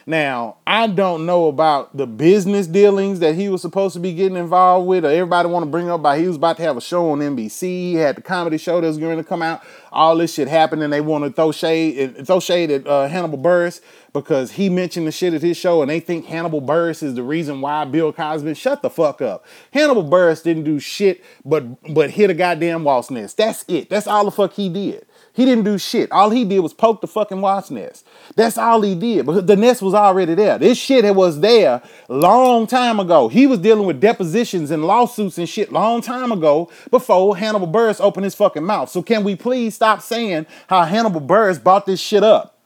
Now, 0.10 0.56
I 0.66 0.88
don't 0.88 1.26
know 1.26 1.50
about 1.50 1.98
the 1.98 2.08
business 2.08 2.66
dealings 2.66 3.20
that 3.20 3.36
he 3.36 3.50
was 3.50 3.62
supposed 3.62 3.94
to 3.96 4.00
be 4.00 4.14
getting 4.14 4.38
involved 4.38 4.88
with, 4.88 5.04
or 5.04 5.10
everybody 5.10 5.50
want 5.50 5.64
to 5.64 5.70
bring 5.70 5.90
up 5.90 6.00
about 6.00 6.18
he 6.18 6.26
was 6.26 6.38
about 6.38 6.56
to 6.58 6.64
have 6.64 6.78
a 6.78 6.82
show 6.82 7.10
on 7.10 7.20
NBC. 7.20 7.62
He 7.62 7.96
had 7.96 8.16
the 8.16 8.22
comedy 8.22 8.58
show 8.58 8.80
that 8.80 8.88
was 8.88 8.98
going 8.98 9.18
to 9.18 9.24
come 9.26 9.42
out. 9.42 9.62
All 9.92 10.16
this 10.16 10.34
shit 10.34 10.48
happened, 10.48 10.82
and 10.82 10.94
they 10.94 11.02
want 11.02 11.26
to 11.26 11.32
throw 11.32 11.52
shade 11.52 12.26
throw 12.26 12.40
shade 12.40 12.72
at 12.72 12.88
uh, 12.88 13.10
Hannibal 13.10 13.38
Buress 13.38 13.82
because 14.14 14.54
he 14.54 14.70
mentioned 14.70 15.08
the 15.08 15.12
shit 15.12 15.34
at 15.34 15.42
his 15.42 15.58
show, 15.58 15.82
and 15.82 15.92
they 15.92 16.00
think 16.00 16.26
Hannibal 16.26 16.62
Buress 16.62 17.04
is 17.04 17.16
the 17.16 17.24
reason 17.24 17.60
why 17.60 17.84
Bill 17.84 18.14
Cosby. 18.14 18.54
Shut 18.54 18.82
the 18.82 18.90
fuck 18.90 19.22
up. 19.22 19.46
Hannibal 19.72 20.06
Buress 20.06 20.42
didn't 20.42 20.64
do 20.64 20.80
shit 20.80 21.22
but 21.44 21.94
but 21.94 22.12
hit 22.12 22.30
a 22.30 22.34
goddamn 22.34 22.86
wasp 22.86 23.12
nest. 23.12 23.36
That's 23.36 23.66
it. 23.68 23.90
That's 23.90 24.08
all 24.08 24.24
the 24.24 24.32
fuck 24.32 24.54
he 24.54 24.70
did. 24.70 25.06
He 25.38 25.46
didn't 25.46 25.66
do 25.66 25.78
shit. 25.78 26.12
All 26.12 26.32
he 26.32 26.44
did 26.46 26.62
was 26.62 26.74
poke 26.74 27.00
the 27.00 27.06
fucking 27.06 27.42
wasp 27.42 27.70
nest. 27.70 28.08
That's 28.36 28.58
all 28.58 28.82
he 28.82 28.96
did. 28.96 29.28
But 29.28 29.46
the 29.46 29.56
nest 29.56 29.84
was 29.84 29.94
already 29.94 30.34
there. 30.34 30.58
This 30.58 30.80
shit 30.80 31.14
was 31.14 31.42
there 31.42 31.84
long 32.10 32.66
time 32.66 33.00
ago. 33.00 33.28
He 33.28 33.46
was 33.46 33.60
dealing 33.60 33.86
with 33.86 34.02
depositions 34.02 34.72
and 34.72 34.84
lawsuits 34.84 35.38
and 35.38 35.48
shit 35.48 35.72
long 35.72 36.02
time 36.02 36.32
ago 36.32 36.72
before 36.90 37.38
Hannibal 37.38 37.68
Buress 37.68 38.02
opened 38.02 38.24
his 38.24 38.34
fucking 38.34 38.64
mouth. 38.64 38.90
So 38.90 39.04
can 39.04 39.24
we 39.24 39.36
please 39.36 39.76
stop 39.76 40.02
saying 40.02 40.48
how 40.66 40.82
Hannibal 40.86 41.22
Buress 41.22 41.64
brought 41.64 41.86
this 41.86 42.00
shit 42.00 42.24
up? 42.24 42.58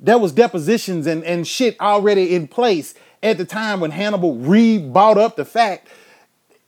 There 0.00 0.18
was 0.18 0.32
depositions 0.32 1.06
and, 1.06 1.22
and 1.22 1.46
shit 1.46 1.80
already 1.80 2.34
in 2.34 2.48
place 2.48 2.94
at 3.22 3.38
the 3.38 3.44
time 3.44 3.78
when 3.78 3.92
Hannibal 3.92 4.34
re-bought 4.34 5.16
up 5.16 5.36
the 5.36 5.44
fact 5.44 5.86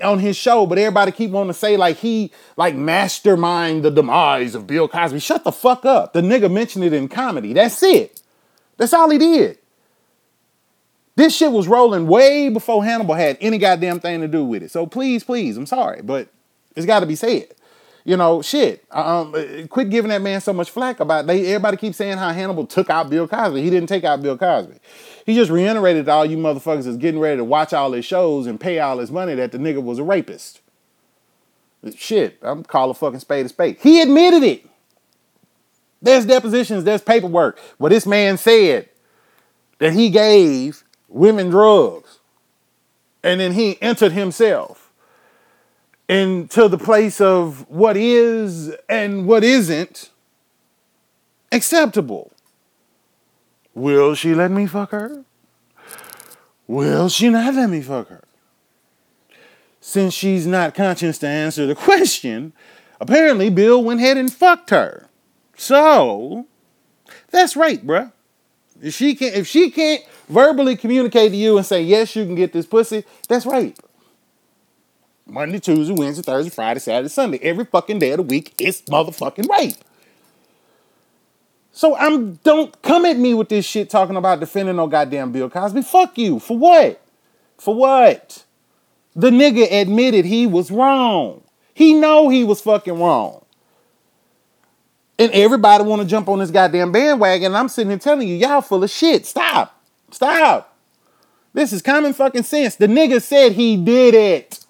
on 0.02 0.18
his 0.18 0.36
show, 0.36 0.66
but 0.66 0.78
everybody 0.78 1.12
keep 1.12 1.30
wanting 1.30 1.52
to 1.52 1.58
say 1.58 1.76
like 1.76 1.96
he 1.96 2.30
like 2.56 2.74
mastermind 2.74 3.84
the 3.84 3.90
demise 3.90 4.54
of 4.54 4.66
Bill 4.66 4.88
Cosby. 4.88 5.20
Shut 5.20 5.44
the 5.44 5.52
fuck 5.52 5.84
up. 5.84 6.12
The 6.12 6.20
nigga 6.20 6.52
mentioned 6.52 6.84
it 6.84 6.92
in 6.92 7.08
comedy. 7.08 7.52
That's 7.52 7.82
it. 7.82 8.20
That's 8.76 8.92
all 8.92 9.08
he 9.10 9.18
did. 9.18 9.58
This 11.16 11.34
shit 11.34 11.50
was 11.50 11.66
rolling 11.66 12.06
way 12.06 12.50
before 12.50 12.84
Hannibal 12.84 13.14
had 13.14 13.38
any 13.40 13.56
goddamn 13.56 14.00
thing 14.00 14.20
to 14.20 14.28
do 14.28 14.44
with 14.44 14.62
it. 14.62 14.70
So 14.70 14.86
please, 14.86 15.24
please, 15.24 15.56
I'm 15.56 15.64
sorry, 15.64 16.02
but 16.02 16.28
it's 16.76 16.84
got 16.84 17.00
to 17.00 17.06
be 17.06 17.16
said. 17.16 17.48
You 18.06 18.16
know, 18.16 18.40
shit. 18.40 18.84
Um, 18.92 19.34
quit 19.68 19.90
giving 19.90 20.10
that 20.10 20.22
man 20.22 20.40
so 20.40 20.52
much 20.52 20.70
flack 20.70 21.00
about. 21.00 21.26
They 21.26 21.44
everybody 21.46 21.76
keeps 21.76 21.96
saying 21.96 22.18
how 22.18 22.32
Hannibal 22.32 22.64
took 22.64 22.88
out 22.88 23.10
Bill 23.10 23.26
Cosby. 23.26 23.60
He 23.60 23.68
didn't 23.68 23.88
take 23.88 24.04
out 24.04 24.22
Bill 24.22 24.38
Cosby. 24.38 24.76
He 25.26 25.34
just 25.34 25.50
reiterated 25.50 26.08
all 26.08 26.24
you 26.24 26.36
motherfuckers 26.36 26.86
is 26.86 26.96
getting 26.98 27.18
ready 27.18 27.38
to 27.38 27.44
watch 27.44 27.72
all 27.72 27.90
his 27.90 28.04
shows 28.04 28.46
and 28.46 28.60
pay 28.60 28.78
all 28.78 28.98
his 28.98 29.10
money 29.10 29.34
that 29.34 29.50
the 29.50 29.58
nigga 29.58 29.82
was 29.82 29.98
a 29.98 30.04
rapist. 30.04 30.60
Shit, 31.96 32.38
I'm 32.42 32.62
calling 32.62 32.94
fucking 32.94 33.18
spade 33.18 33.46
a 33.46 33.48
spade. 33.48 33.78
He 33.80 34.00
admitted 34.00 34.44
it. 34.44 34.64
There's 36.00 36.26
depositions, 36.26 36.84
there's 36.84 37.02
paperwork 37.02 37.58
where 37.78 37.90
this 37.90 38.06
man 38.06 38.38
said 38.38 38.88
that 39.78 39.94
he 39.94 40.10
gave 40.10 40.84
women 41.08 41.50
drugs. 41.50 42.20
And 43.24 43.40
then 43.40 43.52
he 43.52 43.82
entered 43.82 44.12
himself 44.12 44.75
into 46.08 46.68
the 46.68 46.78
place 46.78 47.20
of 47.20 47.68
what 47.68 47.96
is 47.96 48.74
and 48.88 49.26
what 49.26 49.42
isn't 49.42 50.10
acceptable. 51.50 52.32
Will 53.74 54.14
she 54.14 54.34
let 54.34 54.50
me 54.50 54.66
fuck 54.66 54.90
her? 54.90 55.24
Will 56.66 57.08
she 57.08 57.28
not 57.28 57.54
let 57.54 57.70
me 57.70 57.80
fuck 57.82 58.08
her? 58.08 58.22
Since 59.80 60.14
she's 60.14 60.46
not 60.46 60.74
conscious 60.74 61.18
to 61.18 61.28
answer 61.28 61.66
the 61.66 61.74
question, 61.74 62.52
apparently 63.00 63.50
Bill 63.50 63.82
went 63.82 64.00
ahead 64.00 64.16
and 64.16 64.32
fucked 64.32 64.70
her. 64.70 65.08
So, 65.56 66.46
that's 67.30 67.56
right, 67.56 67.84
bruh. 67.84 68.12
If 68.82 68.94
she 68.94 69.14
can't, 69.14 69.34
if 69.34 69.46
she 69.46 69.70
can't 69.70 70.02
verbally 70.28 70.76
communicate 70.76 71.30
to 71.30 71.36
you 71.36 71.56
and 71.56 71.64
say, 71.64 71.82
yes, 71.82 72.16
you 72.16 72.24
can 72.24 72.34
get 72.34 72.52
this 72.52 72.66
pussy, 72.66 73.04
that's 73.28 73.46
rape. 73.46 73.78
Monday, 75.26 75.58
Tuesday, 75.58 75.92
Wednesday, 75.92 76.22
Thursday, 76.22 76.50
Friday, 76.50 76.80
Saturday, 76.80 77.08
Sunday. 77.08 77.38
Every 77.42 77.64
fucking 77.64 77.98
day 77.98 78.12
of 78.12 78.18
the 78.18 78.22
week, 78.22 78.54
it's 78.58 78.82
motherfucking 78.82 79.48
rape. 79.48 79.76
So 81.72 81.96
I'm 81.96 82.36
don't 82.36 82.80
come 82.82 83.04
at 83.04 83.18
me 83.18 83.34
with 83.34 83.50
this 83.50 83.66
shit 83.66 83.90
talking 83.90 84.16
about 84.16 84.40
defending 84.40 84.76
no 84.76 84.86
goddamn 84.86 85.32
Bill 85.32 85.50
Cosby. 85.50 85.82
Fuck 85.82 86.16
you. 86.16 86.38
For 86.38 86.56
what? 86.56 87.02
For 87.58 87.74
what? 87.74 88.44
The 89.14 89.30
nigga 89.30 89.70
admitted 89.70 90.24
he 90.24 90.46
was 90.46 90.70
wrong. 90.70 91.42
He 91.74 91.92
know 91.94 92.28
he 92.28 92.44
was 92.44 92.62
fucking 92.62 92.98
wrong. 92.98 93.44
And 95.18 95.32
everybody 95.32 95.84
want 95.84 96.02
to 96.02 96.08
jump 96.08 96.28
on 96.28 96.38
this 96.38 96.50
goddamn 96.50 96.92
bandwagon. 96.92 97.54
I'm 97.54 97.68
sitting 97.68 97.90
here 97.90 97.98
telling 97.98 98.28
you, 98.28 98.36
y'all 98.36 98.60
full 98.60 98.84
of 98.84 98.90
shit. 98.90 99.26
Stop. 99.26 99.78
Stop. 100.10 100.74
This 101.52 101.72
is 101.72 101.82
common 101.82 102.12
fucking 102.12 102.42
sense. 102.42 102.76
The 102.76 102.86
nigga 102.86 103.20
said 103.20 103.52
he 103.52 103.76
did 103.76 104.14
it. 104.14 104.65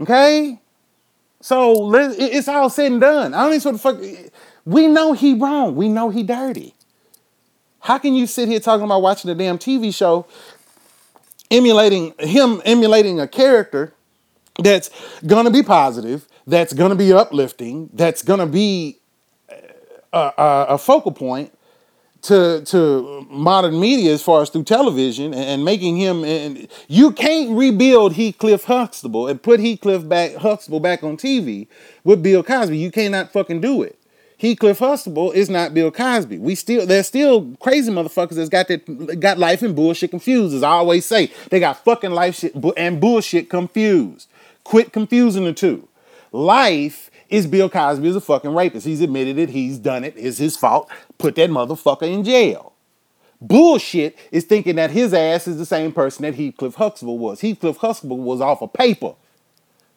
Okay? 0.00 0.58
So 1.40 1.94
it's 1.94 2.48
all 2.48 2.70
said 2.70 2.92
and 2.92 3.00
done. 3.00 3.34
I 3.34 3.44
don't 3.44 3.54
even 3.54 3.74
what 3.74 4.00
the 4.00 4.08
fuck. 4.18 4.32
We 4.64 4.88
know 4.88 5.12
he 5.12 5.34
wrong. 5.34 5.76
We 5.76 5.88
know 5.88 6.10
he 6.10 6.22
dirty. 6.22 6.74
How 7.80 7.98
can 7.98 8.14
you 8.14 8.26
sit 8.26 8.48
here 8.48 8.58
talking 8.58 8.84
about 8.84 9.00
watching 9.00 9.30
a 9.30 9.34
damn 9.34 9.58
TV 9.58 9.94
show, 9.94 10.26
emulating 11.50 12.14
him, 12.18 12.60
emulating 12.64 13.20
a 13.20 13.28
character 13.28 13.94
that's 14.58 14.90
gonna 15.24 15.52
be 15.52 15.62
positive, 15.62 16.26
that's 16.46 16.72
gonna 16.72 16.96
be 16.96 17.12
uplifting, 17.12 17.90
that's 17.92 18.22
gonna 18.22 18.46
be 18.46 18.98
a, 20.12 20.32
a, 20.36 20.66
a 20.70 20.78
focal 20.78 21.12
point 21.12 21.55
to 22.26 22.62
to 22.64 23.26
modern 23.30 23.78
media 23.78 24.12
as 24.12 24.22
far 24.22 24.42
as 24.42 24.50
through 24.50 24.64
television 24.64 25.32
and, 25.32 25.44
and 25.44 25.64
making 25.64 25.96
him 25.96 26.24
and 26.24 26.68
you 26.88 27.12
can't 27.12 27.56
rebuild 27.56 28.14
Heathcliff 28.14 28.64
Huxtable 28.64 29.28
and 29.28 29.40
put 29.42 29.60
Heathcliff 29.60 30.08
back 30.08 30.34
Huxtable 30.36 30.80
back 30.80 31.02
on 31.02 31.16
TV 31.16 31.68
with 32.04 32.22
Bill 32.22 32.42
Cosby. 32.42 32.76
You 32.76 32.90
cannot 32.90 33.32
fucking 33.32 33.60
do 33.60 33.82
it. 33.82 33.98
Heathcliff 34.38 34.80
Huxtable 34.80 35.32
is 35.32 35.48
not 35.48 35.72
Bill 35.72 35.90
Cosby. 35.90 36.38
We 36.38 36.54
still 36.54 36.86
there's 36.86 37.06
still 37.06 37.54
crazy 37.60 37.90
motherfuckers 37.90 38.34
that's 38.34 38.48
got 38.48 38.68
that 38.68 39.20
got 39.20 39.38
life 39.38 39.62
and 39.62 39.74
bullshit 39.74 40.10
confused. 40.10 40.54
As 40.54 40.62
I 40.62 40.70
always 40.70 41.06
say, 41.06 41.30
they 41.50 41.60
got 41.60 41.82
fucking 41.84 42.10
life 42.10 42.34
shit 42.36 42.54
and 42.76 43.00
bullshit 43.00 43.48
confused. 43.48 44.28
Quit 44.64 44.92
confusing 44.92 45.44
the 45.44 45.52
two. 45.52 45.88
Life 46.32 47.10
is 47.28 47.46
Bill 47.46 47.68
Cosby 47.68 48.08
is 48.08 48.16
a 48.16 48.20
fucking 48.20 48.54
rapist. 48.54 48.86
He's 48.86 49.00
admitted 49.00 49.38
it. 49.38 49.50
He's 49.50 49.78
done 49.78 50.04
it. 50.04 50.14
It's 50.16 50.38
his 50.38 50.56
fault. 50.56 50.90
Put 51.18 51.34
that 51.36 51.50
motherfucker 51.50 52.02
in 52.02 52.24
jail. 52.24 52.72
Bullshit 53.40 54.16
is 54.30 54.44
thinking 54.44 54.76
that 54.76 54.90
his 54.90 55.12
ass 55.12 55.46
is 55.46 55.58
the 55.58 55.66
same 55.66 55.92
person 55.92 56.22
that 56.22 56.34
Heathcliff 56.34 56.76
Huxtable 56.76 57.18
was. 57.18 57.40
Heathcliff 57.40 57.78
Huxtable 57.78 58.18
was 58.18 58.40
off 58.40 58.62
of 58.62 58.72
paper. 58.72 59.14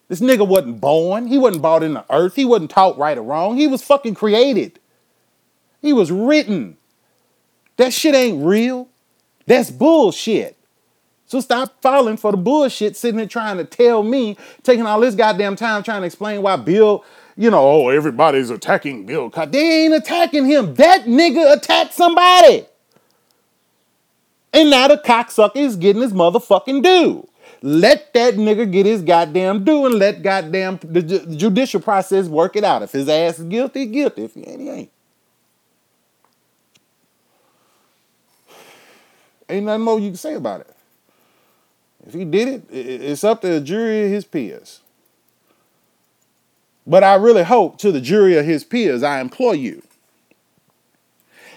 This 0.08 0.20
nigga 0.20 0.46
wasn't 0.46 0.80
born. 0.80 1.28
He 1.28 1.38
wasn't 1.38 1.62
brought 1.62 1.82
in 1.82 1.94
the 1.94 2.04
earth. 2.10 2.34
He 2.34 2.44
wasn't 2.44 2.70
taught 2.70 2.98
right 2.98 3.16
or 3.16 3.22
wrong. 3.22 3.56
He 3.56 3.66
was 3.66 3.82
fucking 3.82 4.16
created. 4.16 4.78
He 5.80 5.92
was 5.92 6.10
written. 6.10 6.76
That 7.76 7.92
shit 7.92 8.14
ain't 8.14 8.44
real. 8.44 8.88
That's 9.46 9.70
bullshit. 9.70 10.56
So 11.26 11.38
stop 11.38 11.80
falling 11.80 12.16
for 12.16 12.32
the 12.32 12.36
bullshit 12.36 12.96
sitting 12.96 13.18
there 13.18 13.26
trying 13.26 13.56
to 13.58 13.64
tell 13.64 14.02
me, 14.02 14.36
taking 14.64 14.84
all 14.84 14.98
this 14.98 15.14
goddamn 15.14 15.54
time 15.54 15.84
trying 15.84 16.02
to 16.02 16.06
explain 16.06 16.42
why 16.42 16.56
Bill, 16.56 17.04
you 17.36 17.50
know, 17.50 17.60
oh, 17.60 17.88
everybody's 17.88 18.50
attacking 18.50 19.06
Bill. 19.06 19.28
They 19.30 19.84
ain't 19.84 19.94
attacking 19.94 20.46
him. 20.46 20.74
That 20.74 21.04
nigga 21.04 21.52
attacked 21.56 21.94
somebody. 21.94 22.66
And 24.52 24.70
now 24.70 24.88
the 24.88 24.96
cocksucker 24.96 25.56
is 25.56 25.76
getting 25.76 26.02
his 26.02 26.12
motherfucking 26.12 26.82
due. 26.82 27.28
Let 27.62 28.12
that 28.14 28.34
nigga 28.34 28.70
get 28.70 28.86
his 28.86 29.02
goddamn 29.02 29.64
due 29.64 29.86
and 29.86 29.94
let 29.96 30.22
goddamn 30.22 30.78
the 30.82 31.02
ju- 31.02 31.36
judicial 31.36 31.80
process 31.80 32.26
work 32.26 32.56
it 32.56 32.64
out. 32.64 32.82
If 32.82 32.92
his 32.92 33.08
ass 33.08 33.38
is 33.38 33.44
guilty, 33.44 33.86
guilty. 33.86 34.24
If 34.24 34.34
he 34.34 34.46
ain't, 34.46 34.60
he 34.60 34.68
ain't. 34.70 34.90
Ain't 39.48 39.66
nothing 39.66 39.82
more 39.82 40.00
you 40.00 40.08
can 40.10 40.16
say 40.16 40.34
about 40.34 40.62
it. 40.62 40.74
If 42.06 42.14
he 42.14 42.24
did 42.24 42.48
it, 42.48 42.64
it's 42.70 43.24
up 43.24 43.42
to 43.42 43.48
the 43.48 43.60
jury 43.60 44.06
of 44.06 44.10
his 44.10 44.24
peers. 44.24 44.80
But 46.86 47.04
I 47.04 47.14
really 47.14 47.44
hope 47.44 47.78
to 47.78 47.92
the 47.92 48.00
jury 48.00 48.36
of 48.36 48.44
his 48.44 48.64
peers, 48.64 49.02
I 49.02 49.20
implore 49.20 49.54
you. 49.54 49.82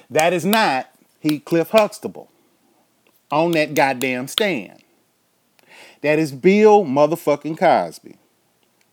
That 0.10 0.34
is 0.34 0.46
not 0.46 0.90
Heathcliff 1.24 1.70
Huxtable 1.70 2.30
on 3.32 3.52
that 3.52 3.74
goddamn 3.74 4.28
stand. 4.28 4.84
That 6.02 6.20
is 6.20 6.32
Bill 6.32 6.84
motherfucking 6.84 7.58
Cosby, 7.58 8.18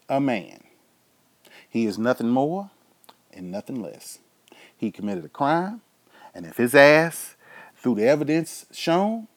a 0.08 0.20
man. 0.20 0.62
He 1.68 1.84
is 1.86 1.98
nothing 1.98 2.28
more 2.28 2.70
and 3.32 3.50
nothing 3.50 3.82
less. 3.82 4.18
He 4.76 4.90
committed 4.90 5.24
a 5.24 5.28
crime, 5.28 5.82
and 6.34 6.46
if 6.46 6.56
his 6.56 6.74
ass, 6.74 7.36
through 7.76 7.96
the 7.96 8.06
evidence 8.06 8.66
shown, 8.72 9.28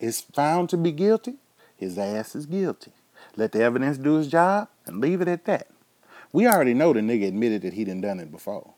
is 0.00 0.20
found 0.20 0.70
to 0.70 0.76
be 0.76 0.92
guilty, 0.92 1.34
his 1.76 1.98
ass 1.98 2.34
is 2.34 2.46
guilty. 2.46 2.92
Let 3.36 3.52
the 3.52 3.62
evidence 3.62 3.98
do 3.98 4.18
its 4.18 4.28
job 4.28 4.68
and 4.86 5.00
leave 5.00 5.20
it 5.20 5.28
at 5.28 5.44
that. 5.44 5.68
We 6.32 6.46
already 6.46 6.74
know 6.74 6.92
the 6.92 7.00
nigga 7.00 7.28
admitted 7.28 7.62
that 7.62 7.74
he 7.74 7.84
done 7.84 8.00
done 8.00 8.20
it 8.20 8.30
before. 8.30 8.74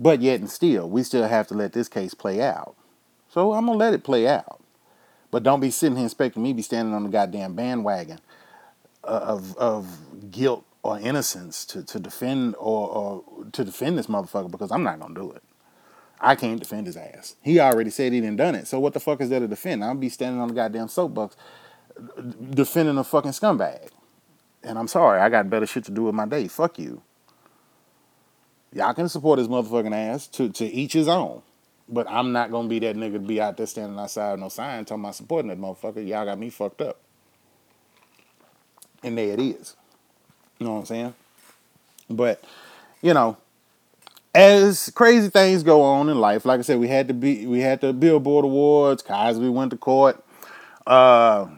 But 0.00 0.20
yet 0.20 0.40
and 0.40 0.50
still, 0.50 0.88
we 0.88 1.02
still 1.02 1.26
have 1.28 1.46
to 1.48 1.54
let 1.54 1.72
this 1.72 1.88
case 1.88 2.14
play 2.14 2.40
out. 2.40 2.74
So 3.28 3.52
I'm 3.52 3.66
gonna 3.66 3.78
let 3.78 3.94
it 3.94 4.04
play 4.04 4.26
out. 4.26 4.60
But 5.30 5.42
don't 5.42 5.60
be 5.60 5.70
sitting 5.70 5.96
here 5.96 6.06
expecting 6.06 6.42
me 6.42 6.52
be 6.52 6.62
standing 6.62 6.94
on 6.94 7.04
the 7.04 7.08
goddamn 7.08 7.54
bandwagon 7.54 8.18
of 9.04 9.56
of 9.56 10.30
guilt 10.30 10.64
or 10.82 10.98
innocence 10.98 11.64
to, 11.66 11.82
to 11.84 12.00
defend 12.00 12.56
or, 12.58 12.88
or 12.88 13.24
to 13.52 13.64
defend 13.64 13.96
this 13.96 14.08
motherfucker 14.08 14.50
because 14.50 14.70
I'm 14.72 14.82
not 14.82 15.00
gonna 15.00 15.14
do 15.14 15.30
it. 15.30 15.42
I 16.20 16.34
can't 16.34 16.58
defend 16.60 16.86
his 16.86 16.96
ass. 16.96 17.36
He 17.42 17.58
already 17.58 17.90
said 17.90 18.12
he 18.12 18.20
didn't 18.20 18.36
done 18.36 18.54
it. 18.54 18.68
So 18.68 18.78
what 18.78 18.92
the 18.94 19.00
fuck 19.00 19.20
is 19.20 19.28
there 19.28 19.40
to 19.40 19.48
defend? 19.48 19.84
I'll 19.84 19.94
be 19.94 20.08
standing 20.08 20.40
on 20.40 20.48
the 20.48 20.54
goddamn 20.54 20.88
soapbox 20.88 21.36
uh, 21.96 22.22
defending 22.50 22.98
a 22.98 23.04
fucking 23.04 23.32
scumbag. 23.32 23.88
And 24.64 24.78
I'm 24.78 24.88
sorry, 24.88 25.20
I 25.20 25.28
got 25.28 25.50
better 25.50 25.66
shit 25.66 25.84
to 25.84 25.90
do 25.90 26.04
with 26.04 26.14
my 26.14 26.26
day. 26.26 26.48
Fuck 26.48 26.78
you. 26.78 27.02
Y'all 28.72 28.94
can 28.94 29.08
support 29.08 29.38
his 29.38 29.48
motherfucking 29.48 29.94
ass 29.94 30.26
to, 30.28 30.48
to 30.50 30.64
each 30.64 30.92
his 30.94 31.08
own. 31.08 31.42
But 31.88 32.08
I'm 32.08 32.32
not 32.32 32.50
gonna 32.50 32.68
be 32.68 32.78
that 32.80 32.96
nigga 32.96 33.14
to 33.14 33.18
be 33.18 33.40
out 33.40 33.56
there 33.56 33.66
standing 33.66 33.98
outside 33.98 34.32
with 34.32 34.40
no 34.40 34.48
sign 34.48 34.84
talking 34.84 35.04
about 35.04 35.14
supporting 35.14 35.48
that 35.48 35.60
motherfucker. 35.60 36.06
Y'all 36.06 36.24
got 36.24 36.38
me 36.38 36.48
fucked 36.48 36.80
up. 36.80 36.98
And 39.02 39.18
there 39.18 39.32
it 39.34 39.40
is. 39.40 39.76
You 40.58 40.66
know 40.66 40.74
what 40.74 40.80
I'm 40.80 40.86
saying? 40.86 41.14
But, 42.08 42.42
you 43.02 43.12
know, 43.12 43.36
as 44.34 44.90
crazy 44.90 45.28
things 45.28 45.62
go 45.62 45.82
on 45.82 46.08
in 46.08 46.18
life, 46.18 46.44
like 46.44 46.60
I 46.60 46.62
said, 46.62 46.78
we 46.78 46.88
had 46.88 47.08
to 47.08 47.14
be 47.14 47.46
we 47.46 47.60
had 47.60 47.80
the 47.80 47.92
Billboard 47.92 48.44
Awards, 48.44 49.02
Cosby 49.02 49.48
went 49.48 49.70
to 49.72 49.76
court. 49.76 50.22
Uh 50.86 51.48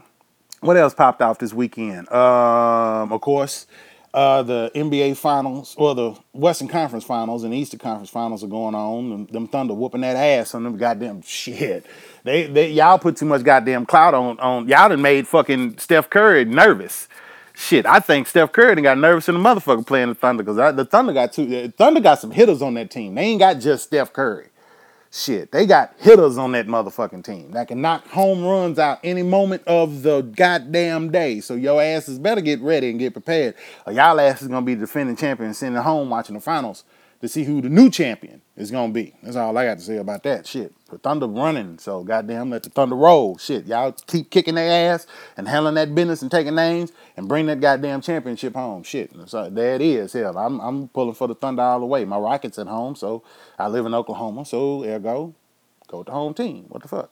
what 0.64 0.76
else 0.76 0.94
popped 0.94 1.20
off 1.20 1.38
this 1.38 1.52
weekend? 1.52 2.10
Um, 2.10 3.12
of 3.12 3.20
course, 3.20 3.66
uh, 4.14 4.42
the 4.42 4.70
NBA 4.74 5.16
Finals, 5.16 5.74
or 5.76 5.94
the 5.94 6.16
Western 6.32 6.68
Conference 6.68 7.04
Finals 7.04 7.44
and 7.44 7.52
Eastern 7.52 7.80
Conference 7.80 8.10
Finals 8.10 8.44
are 8.44 8.48
going 8.48 8.74
on. 8.74 9.26
Them, 9.26 9.48
Thunder 9.48 9.74
whooping 9.74 10.00
that 10.02 10.16
ass 10.16 10.54
on 10.54 10.62
them 10.62 10.76
goddamn 10.76 11.22
shit. 11.26 11.84
They, 12.22 12.46
they, 12.46 12.70
y'all 12.70 12.98
put 12.98 13.16
too 13.16 13.26
much 13.26 13.42
goddamn 13.42 13.86
clout 13.86 14.14
on, 14.14 14.38
on. 14.40 14.68
Y'all 14.68 14.88
done 14.88 15.02
made 15.02 15.26
fucking 15.26 15.78
Steph 15.78 16.08
Curry 16.08 16.44
nervous. 16.44 17.08
Shit, 17.56 17.86
I 17.86 18.00
think 18.00 18.26
Steph 18.26 18.52
Curry 18.52 18.80
got 18.82 18.98
nervous 18.98 19.28
in 19.28 19.34
the 19.34 19.40
motherfucker 19.40 19.86
playing 19.86 20.08
the 20.08 20.14
Thunder 20.14 20.42
because 20.42 20.76
the 20.76 20.84
Thunder 20.84 21.12
got 21.12 21.32
two. 21.32 21.68
Thunder 21.70 22.00
got 22.00 22.20
some 22.20 22.30
hitters 22.30 22.62
on 22.62 22.74
that 22.74 22.90
team. 22.90 23.14
They 23.14 23.22
ain't 23.22 23.38
got 23.38 23.60
just 23.60 23.84
Steph 23.84 24.12
Curry. 24.12 24.48
Shit, 25.16 25.52
they 25.52 25.64
got 25.64 25.94
hitters 25.98 26.36
on 26.38 26.50
that 26.52 26.66
motherfucking 26.66 27.22
team 27.22 27.52
that 27.52 27.68
can 27.68 27.80
knock 27.80 28.04
home 28.08 28.44
runs 28.44 28.80
out 28.80 28.98
any 29.04 29.22
moment 29.22 29.62
of 29.64 30.02
the 30.02 30.22
goddamn 30.22 31.12
day. 31.12 31.38
So 31.38 31.54
your 31.54 31.80
asses 31.80 32.18
better 32.18 32.40
get 32.40 32.60
ready 32.60 32.90
and 32.90 32.98
get 32.98 33.12
prepared. 33.12 33.54
Or 33.86 33.92
y'all 33.92 34.18
asses 34.18 34.48
gonna 34.48 34.66
be 34.66 34.74
defending 34.74 35.14
champion 35.14 35.54
sitting 35.54 35.76
home 35.76 36.10
watching 36.10 36.34
the 36.34 36.40
finals 36.40 36.82
to 37.24 37.28
see 37.28 37.44
who 37.44 37.62
the 37.62 37.70
new 37.70 37.88
champion 37.88 38.42
is 38.54 38.70
gonna 38.70 38.92
be. 38.92 39.14
That's 39.22 39.36
all 39.36 39.56
I 39.56 39.64
got 39.64 39.78
to 39.78 39.84
say 39.84 39.96
about 39.96 40.24
that 40.24 40.46
shit. 40.46 40.74
The 40.90 40.98
Thunder 40.98 41.26
running, 41.26 41.78
so 41.78 42.04
goddamn 42.04 42.50
let 42.50 42.64
the 42.64 42.68
Thunder 42.68 42.94
roll. 42.94 43.38
Shit, 43.38 43.64
y'all 43.64 43.92
keep 43.92 44.30
kicking 44.30 44.56
their 44.56 44.92
ass 44.92 45.06
and 45.38 45.48
handling 45.48 45.76
that 45.76 45.94
business 45.94 46.20
and 46.20 46.30
taking 46.30 46.54
names 46.54 46.92
and 47.16 47.26
bring 47.26 47.46
that 47.46 47.60
goddamn 47.60 48.02
championship 48.02 48.54
home. 48.54 48.82
Shit, 48.82 49.10
so 49.24 49.48
there 49.48 49.74
it 49.74 49.80
is. 49.80 50.12
Hell, 50.12 50.36
I'm 50.36 50.60
I'm 50.60 50.88
pulling 50.88 51.14
for 51.14 51.26
the 51.26 51.34
Thunder 51.34 51.62
all 51.62 51.80
the 51.80 51.86
way. 51.86 52.04
My 52.04 52.18
Rockets 52.18 52.58
at 52.58 52.66
home, 52.66 52.94
so 52.94 53.22
I 53.58 53.68
live 53.68 53.86
in 53.86 53.94
Oklahoma, 53.94 54.44
so 54.44 54.84
ergo, 54.84 55.34
go 55.88 56.02
the 56.02 56.12
home 56.12 56.34
team. 56.34 56.66
What 56.68 56.82
the 56.82 56.88
fuck? 56.88 57.10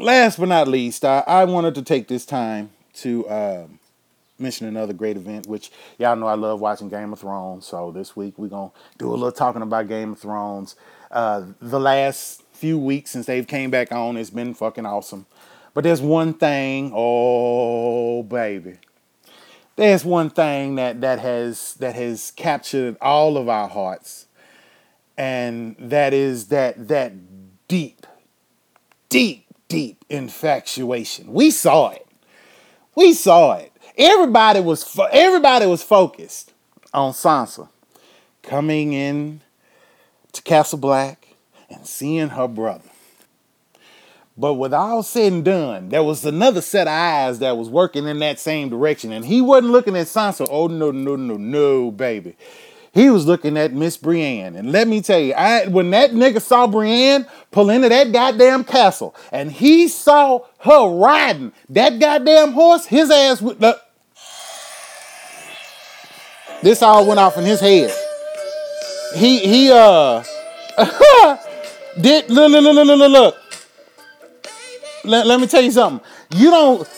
Last 0.00 0.40
but 0.40 0.48
not 0.48 0.66
least, 0.66 1.04
I, 1.04 1.22
I 1.28 1.44
wanted 1.44 1.76
to 1.76 1.82
take 1.82 2.08
this 2.08 2.26
time 2.26 2.70
to. 2.94 3.30
Um, 3.30 3.78
mention 4.38 4.66
another 4.66 4.92
great 4.92 5.16
event, 5.16 5.46
which 5.46 5.70
y'all 5.98 6.16
know 6.16 6.26
I 6.26 6.34
love 6.34 6.60
watching 6.60 6.88
Game 6.88 7.12
of 7.12 7.20
Thrones. 7.20 7.66
So 7.66 7.90
this 7.90 8.16
week 8.16 8.34
we're 8.38 8.48
gonna 8.48 8.72
do 8.98 9.08
a 9.08 9.12
little 9.12 9.32
talking 9.32 9.62
about 9.62 9.88
Game 9.88 10.12
of 10.12 10.18
Thrones. 10.18 10.76
Uh, 11.10 11.46
the 11.60 11.80
last 11.80 12.42
few 12.52 12.78
weeks 12.78 13.12
since 13.12 13.26
they've 13.26 13.46
came 13.46 13.70
back 13.70 13.92
on, 13.92 14.16
it's 14.16 14.30
been 14.30 14.54
fucking 14.54 14.86
awesome. 14.86 15.26
But 15.72 15.84
there's 15.84 16.00
one 16.00 16.34
thing, 16.34 16.92
oh 16.94 18.22
baby. 18.22 18.78
There's 19.76 20.04
one 20.04 20.30
thing 20.30 20.76
that 20.76 21.00
that 21.00 21.18
has 21.20 21.74
that 21.74 21.94
has 21.94 22.30
captured 22.32 22.96
all 23.00 23.36
of 23.36 23.48
our 23.48 23.68
hearts. 23.68 24.26
And 25.16 25.76
that 25.78 26.12
is 26.12 26.48
that 26.48 26.88
that 26.88 27.12
deep, 27.68 28.06
deep, 29.08 29.46
deep 29.68 30.04
infatuation. 30.08 31.32
We 31.32 31.50
saw 31.50 31.90
it. 31.90 32.06
We 32.96 33.12
saw 33.12 33.54
it 33.54 33.73
Everybody 33.96 34.60
was 34.60 34.82
fo- 34.82 35.08
everybody 35.12 35.66
was 35.66 35.82
focused 35.82 36.52
on 36.92 37.12
Sansa 37.12 37.68
coming 38.42 38.92
in 38.92 39.40
to 40.32 40.42
Castle 40.42 40.78
Black 40.78 41.36
and 41.70 41.86
seeing 41.86 42.30
her 42.30 42.48
brother. 42.48 42.90
But 44.36 44.54
with 44.54 44.74
all 44.74 45.04
said 45.04 45.32
and 45.32 45.44
done, 45.44 45.90
there 45.90 46.02
was 46.02 46.24
another 46.24 46.60
set 46.60 46.88
of 46.88 46.92
eyes 46.92 47.38
that 47.38 47.56
was 47.56 47.68
working 47.68 48.06
in 48.08 48.18
that 48.18 48.40
same 48.40 48.68
direction. 48.68 49.12
And 49.12 49.24
he 49.24 49.40
wasn't 49.40 49.72
looking 49.72 49.96
at 49.96 50.08
Sansa. 50.08 50.46
Oh, 50.50 50.66
no, 50.66 50.90
no, 50.90 51.14
no, 51.14 51.36
no, 51.36 51.92
baby. 51.92 52.36
He 52.92 53.10
was 53.10 53.26
looking 53.26 53.56
at 53.56 53.72
Miss 53.72 53.96
Brienne. 53.96 54.56
And 54.56 54.72
let 54.72 54.88
me 54.88 55.00
tell 55.02 55.20
you, 55.20 55.34
I, 55.34 55.66
when 55.66 55.90
that 55.90 56.10
nigga 56.12 56.40
saw 56.40 56.66
Brienne 56.66 57.26
pull 57.52 57.70
into 57.70 57.88
that 57.88 58.12
goddamn 58.12 58.64
castle 58.64 59.14
and 59.32 59.50
he 59.50 59.88
saw 59.88 60.40
her 60.58 60.88
riding 60.88 61.52
that 61.68 61.98
goddamn 62.00 62.52
horse, 62.52 62.86
his 62.86 63.10
ass 63.10 63.40
would. 63.40 63.62
Uh, 63.62 63.74
this 66.64 66.80
all 66.82 67.06
went 67.06 67.20
off 67.20 67.36
in 67.36 67.44
his 67.44 67.60
head. 67.60 67.92
He 69.14 69.38
he 69.40 69.70
uh 69.70 70.24
did 72.00 72.30
look 72.30 72.50
look 72.50 72.62
look 72.64 72.74
look 72.74 72.98
look 72.98 73.12
look. 73.12 73.36
Let, 75.04 75.26
let 75.26 75.40
me 75.40 75.46
tell 75.46 75.60
you 75.60 75.70
something. 75.70 76.04
You 76.34 76.50
don't 76.50 76.88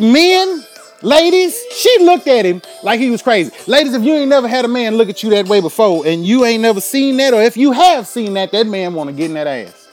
men, 0.00 0.64
ladies, 1.02 1.62
she 1.70 1.98
looked 2.00 2.26
at 2.28 2.46
him 2.46 2.62
like 2.82 2.98
he 2.98 3.10
was 3.10 3.20
crazy. 3.20 3.52
Ladies, 3.66 3.92
if 3.92 4.02
you 4.02 4.14
ain't 4.14 4.30
never 4.30 4.48
had 4.48 4.64
a 4.64 4.68
man 4.68 4.96
look 4.96 5.10
at 5.10 5.22
you 5.22 5.28
that 5.30 5.46
way 5.48 5.60
before 5.60 6.06
and 6.06 6.24
you 6.24 6.46
ain't 6.46 6.62
never 6.62 6.80
seen 6.80 7.18
that, 7.18 7.34
or 7.34 7.42
if 7.42 7.58
you 7.58 7.72
have 7.72 8.06
seen 8.06 8.32
that, 8.34 8.52
that 8.52 8.66
man 8.66 8.94
wanna 8.94 9.12
get 9.12 9.26
in 9.26 9.34
that 9.34 9.46
ass. 9.46 9.88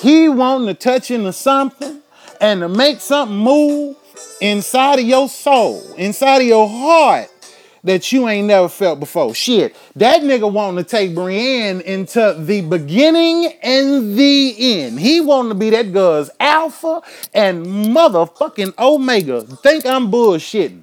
He 0.00 0.28
wanting 0.28 0.68
to 0.68 0.74
touch 0.74 1.10
into 1.10 1.32
something 1.32 2.00
and 2.40 2.60
to 2.60 2.68
make 2.68 3.00
something 3.00 3.36
move 3.36 3.96
inside 4.40 5.00
of 5.00 5.04
your 5.04 5.28
soul, 5.28 5.82
inside 5.96 6.42
of 6.42 6.46
your 6.46 6.68
heart 6.68 7.30
that 7.84 8.10
you 8.12 8.28
ain't 8.28 8.48
never 8.48 8.68
felt 8.68 9.00
before. 9.00 9.34
Shit, 9.34 9.76
that 9.96 10.22
nigga 10.22 10.50
wanting 10.50 10.84
to 10.84 10.88
take 10.88 11.14
Brienne 11.14 11.80
into 11.80 12.36
the 12.38 12.60
beginning 12.62 13.52
and 13.62 14.18
the 14.18 14.54
end. 14.58 14.98
He 15.00 15.20
wanting 15.20 15.50
to 15.50 15.54
be 15.54 15.70
that 15.70 15.92
girl's 15.92 16.30
alpha 16.40 17.02
and 17.34 17.66
motherfucking 17.66 18.78
omega. 18.78 19.42
Think 19.42 19.86
I'm 19.86 20.10
bullshitting. 20.10 20.82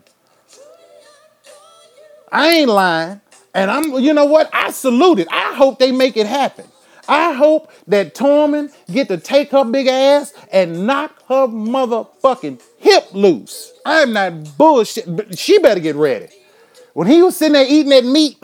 I 2.32 2.50
ain't 2.50 2.70
lying. 2.70 3.22
And 3.54 3.70
I'm, 3.70 3.92
you 4.00 4.14
know 4.14 4.26
what? 4.26 4.50
I 4.52 4.72
salute 4.72 5.20
it. 5.20 5.28
I 5.32 5.54
hope 5.54 5.78
they 5.78 5.92
make 5.92 6.18
it 6.18 6.26
happen. 6.26 6.66
I 7.08 7.34
hope 7.34 7.72
that 7.88 8.16
Tormund 8.16 8.74
get 8.92 9.10
to 9.10 9.18
take 9.18 9.52
her 9.52 9.66
big 9.66 9.88
ass 9.88 10.34
and 10.52 10.88
knock 10.88 11.22
her 11.28 11.48
motherfucking 11.48 12.62
hip 12.78 13.14
loose. 13.14 13.74
I'm 13.86 14.14
not 14.14 14.58
bullshit, 14.58 15.38
she 15.38 15.60
better 15.60 15.82
get 15.82 15.96
ready. 15.96 16.30
When 16.94 17.08
he 17.08 17.22
was 17.22 17.36
sitting 17.38 17.54
there 17.54 17.66
eating 17.68 17.90
that 17.90 18.06
meat, 18.06 18.38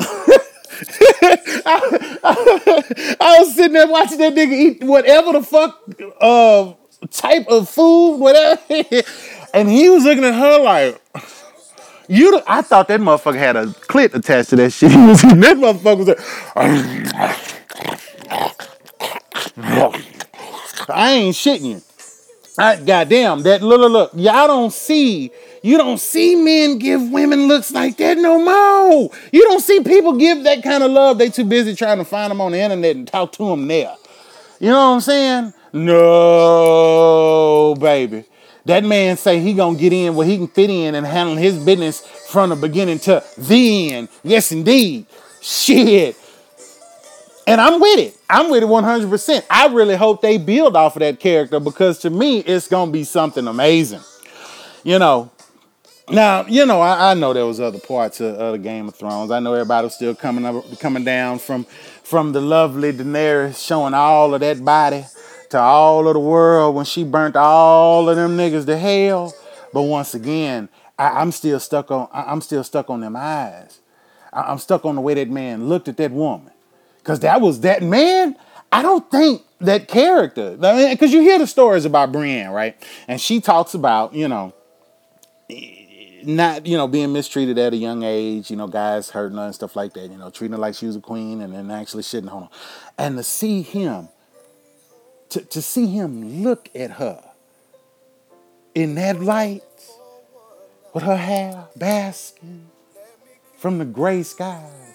I, 1.66 2.18
I, 2.24 3.16
I, 3.20 3.40
was 3.40 3.54
sitting 3.54 3.74
there 3.74 3.88
watching 3.88 4.18
that 4.20 4.34
nigga 4.34 4.54
eat 4.54 4.84
whatever 4.84 5.34
the 5.34 5.44
fuck 5.44 5.80
uh, 6.20 6.74
type 7.12 7.48
of 7.48 7.70
food, 7.70 8.18
whatever. 8.18 8.62
and 9.54 9.70
he 9.70 9.90
was 9.90 10.04
looking 10.04 10.24
at 10.24 10.34
her 10.34 10.60
like, 10.64 11.00
you. 12.08 12.42
I 12.48 12.64
thought 12.64 12.88
that 12.88 13.00
motherfucker 13.00 13.38
had 13.38 13.56
a 13.56 13.68
clit 13.68 14.16
attached 14.16 14.50
to 14.50 14.56
that 14.58 14.72
shit. 14.72 14.92
That 15.40 15.58
motherfucker 15.58 15.98
was 15.98 16.08
like, 16.08 16.20
I 20.90 21.12
ain't 21.12 21.36
shitting 21.36 21.66
you. 21.66 21.82
I, 22.58 22.78
goddamn, 22.78 23.44
that 23.44 23.62
look, 23.62 23.80
look, 23.80 23.92
look, 23.92 24.12
y'all 24.16 24.48
don't 24.48 24.74
see, 24.74 25.32
you 25.62 25.78
don't 25.78 26.00
see 26.00 26.36
men 26.36 26.80
give 26.80 27.02
women 27.12 27.48
looks 27.48 27.72
like 27.72 27.98
that 27.98 28.18
no 28.18 28.44
more. 28.44 29.12
You 29.32 29.44
don't 29.44 29.62
see 29.62 29.82
people 29.84 30.14
give 30.18 30.44
that 30.44 30.64
kind 30.64 30.84
of 30.84 30.92
love. 30.92 31.18
They 31.18 31.30
too 31.30 31.44
busy 31.44 31.76
trying 31.76 31.98
to 31.98 32.06
find 32.06 32.32
them 32.32 32.42
on 32.42 32.52
the 32.52 32.60
internet 32.60 32.96
and 32.96 33.08
talk 33.08 33.32
to 33.34 33.46
them 33.48 33.68
there. 33.68 33.96
You 34.60 34.70
know 34.70 34.90
what 34.90 34.96
I'm 34.96 35.02
saying? 35.02 35.54
No, 35.74 36.96
baby. 37.80 38.26
That 38.66 38.84
man 38.84 39.18
say 39.18 39.40
he 39.40 39.54
gonna 39.54 39.78
get 39.78 39.94
in 39.94 40.16
where 40.16 40.28
he 40.28 40.38
can 40.38 40.48
fit 40.48 40.70
in 40.70 40.96
and 40.96 41.06
handle 41.06 41.36
his 41.36 41.58
business 41.58 42.02
from 42.30 42.50
the 42.50 42.56
beginning 42.56 43.00
to 43.00 43.24
the 43.38 43.94
end. 43.94 44.10
Yes, 44.24 44.52
indeed. 44.52 45.06
Shit. 45.42 46.16
And 47.48 47.60
I'm 47.60 47.80
with 47.82 48.00
it. 48.00 48.16
I'm 48.30 48.52
with 48.52 48.62
it 48.62 48.68
100%. 48.68 49.44
I 49.50 49.68
really 49.68 49.96
hope 49.96 50.22
they 50.22 50.38
build 50.38 50.76
off 50.76 50.96
of 50.96 51.00
that 51.00 51.20
character 51.20 51.60
because 51.60 51.98
to 52.00 52.12
me, 52.12 52.40
it's 52.42 52.68
going 52.68 52.90
to 52.90 52.94
be 52.94 53.04
something 53.04 53.48
amazing. 53.48 54.02
You 54.84 55.00
know, 55.00 55.32
now, 56.12 56.46
you 56.48 56.66
know, 56.66 56.82
I, 56.82 57.12
I 57.12 57.14
know 57.14 57.34
there 57.34 57.46
was 57.46 57.60
other 57.60 57.80
parts 57.80 58.20
of, 58.20 58.36
of 58.36 58.52
the 58.54 58.58
Game 58.58 58.88
of 58.88 58.96
Thrones. 58.96 59.32
I 59.32 59.40
know 59.40 59.54
everybody 59.54 59.86
was 59.86 59.96
still 59.96 60.16
coming 60.16 60.46
up, 60.46 60.80
coming 60.80 61.04
down 61.04 61.40
from 61.40 61.66
from 62.04 62.32
the 62.32 62.42
lovely 62.42 62.92
Daenerys 62.92 63.64
showing 63.64 63.94
all 63.94 64.34
of 64.34 64.42
that 64.42 64.66
body 64.66 65.06
to 65.52 65.60
all 65.60 66.08
of 66.08 66.14
the 66.14 66.20
world 66.20 66.76
when 66.76 66.86
she 66.86 67.04
burnt 67.04 67.36
all 67.36 68.10
of 68.10 68.16
them 68.16 68.36
niggas 68.36 68.66
to 68.66 68.78
hell. 68.78 69.34
But 69.74 69.84
once 69.84 70.16
again, 70.16 70.70
I, 70.98 71.22
am 71.22 71.32
still 71.32 71.60
stuck 71.60 71.92
on 71.92 72.08
I'm 72.12 72.42
still 72.42 72.64
stuck 72.64 72.90
on 72.90 73.02
them 73.02 73.16
eyes. 73.16 73.80
I, 74.34 74.42
I'm 74.42 74.58
stuck 74.58 74.86
on 74.86 74.96
the 74.96 75.02
way 75.02 75.14
that 75.14 75.30
man 75.30 75.70
looked 75.70 75.88
at 75.88 75.98
that 75.98 76.12
woman. 76.12 76.52
Cause 77.04 77.20
that 77.22 77.42
was 77.42 77.62
that 77.62 77.84
man. 77.84 78.36
I 78.72 78.82
don't 78.82 79.10
think 79.10 79.42
that 79.62 79.88
character. 79.88 80.56
Because 80.56 81.12
you 81.12 81.22
hear 81.22 81.40
the 81.40 81.48
stories 81.48 81.86
about 81.86 82.12
Brienne, 82.12 82.52
right? 82.52 82.76
And 83.08 83.20
she 83.20 83.42
talks 83.42 83.74
about, 83.74 84.14
you 84.14 84.28
know, 84.28 84.54
not, 86.24 86.66
you 86.66 86.78
know, 86.78 86.88
being 86.88 87.14
mistreated 87.14 87.58
at 87.58 87.74
a 87.74 87.78
young 87.78 88.04
age, 88.04 88.50
you 88.50 88.58
know, 88.58 88.68
guys 88.68 89.10
hurting 89.10 89.38
her 89.38 89.46
and 89.46 89.56
stuff 89.56 89.76
like 89.76 89.94
that, 89.94 90.12
you 90.12 90.18
know, 90.18 90.30
treating 90.30 90.54
her 90.54 90.60
like 90.60 90.76
she 90.76 90.86
was 90.86 90.96
a 90.96 91.02
queen 91.02 91.42
and 91.42 91.54
then 91.54 91.72
actually 91.72 92.04
shitting 92.04 92.32
on 92.32 92.44
her. 92.44 92.50
And 92.98 93.18
to 93.18 93.24
see 93.24 93.62
him, 93.62 94.10
to, 95.30 95.42
to 95.42 95.62
see 95.62 95.88
him 95.88 96.44
look 96.44 96.70
at 96.76 96.92
her 96.92 97.24
in 98.76 98.96
that 98.96 99.20
light 99.20 99.64
with 100.94 101.04
her 101.04 101.18
hair 101.18 101.68
basking 101.76 102.68
from 103.58 103.78
the 103.78 103.86
gray 103.86 104.24
skies 104.24 104.90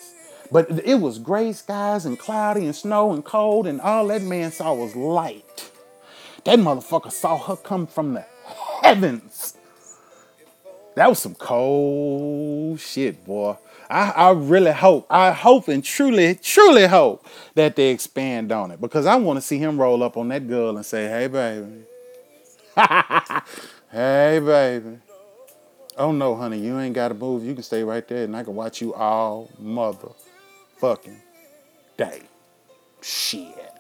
but 0.55 0.71
it 0.85 1.01
was 1.01 1.19
gray 1.19 1.53
skies 1.53 2.07
and 2.07 2.17
cloudy 2.17 2.65
and 2.65 2.77
snow 2.77 3.13
and 3.13 3.25
cold, 3.25 3.67
and 3.67 3.81
all 3.81 4.07
that 4.07 4.23
man 4.23 4.53
saw 4.53 4.73
was 4.73 4.95
light. 4.95 5.71
That 6.45 6.61
motherfucker 6.61 7.11
saw 7.11 7.39
her 7.39 7.57
come 7.57 7.89
from 7.89 8.15
the 8.15 8.25
heavens. 8.83 9.57
That 10.95 11.09
was 11.09 11.19
some 11.19 11.35
cold 11.35 12.79
shit, 12.81 13.25
boy. 13.25 13.57
I, 13.91 14.11
I 14.11 14.31
really 14.31 14.73
hope, 14.73 15.07
I 15.11 15.33
hope 15.33 15.69
and 15.69 15.85
truly, 15.85 16.35
truly 16.37 16.87
hope 16.87 17.27
that 17.55 17.77
they 17.77 17.91
expand 17.91 18.53
on 18.53 18.71
it 18.71 18.81
because 18.81 19.07
I 19.07 19.17
want 19.17 19.37
to 19.37 19.41
see 19.41 19.59
him 19.59 19.79
roll 19.79 20.03
up 20.03 20.17
on 20.17 20.29
that 20.29 20.49
girl 20.49 20.77
and 20.77 20.87
say, 20.87 21.07
hey, 21.09 21.27
baby. 21.27 21.83
hey, 23.91 24.41
baby. 24.41 24.99
Oh, 25.97 26.13
no, 26.13 26.35
honey, 26.35 26.59
you 26.59 26.79
ain't 26.79 26.95
got 26.95 27.09
to 27.09 27.15
move. 27.15 27.45
You 27.45 27.55
can 27.55 27.63
stay 27.63 27.85
right 27.85 28.07
there 28.09 28.25
and 28.25 28.37
I 28.37 28.43
can 28.43 28.55
watch 28.55 28.81
you 28.81 28.95
all 28.95 29.51
mother 29.59 30.09
fucking 30.79 31.21
day. 31.97 32.23
Shit. 33.01 33.73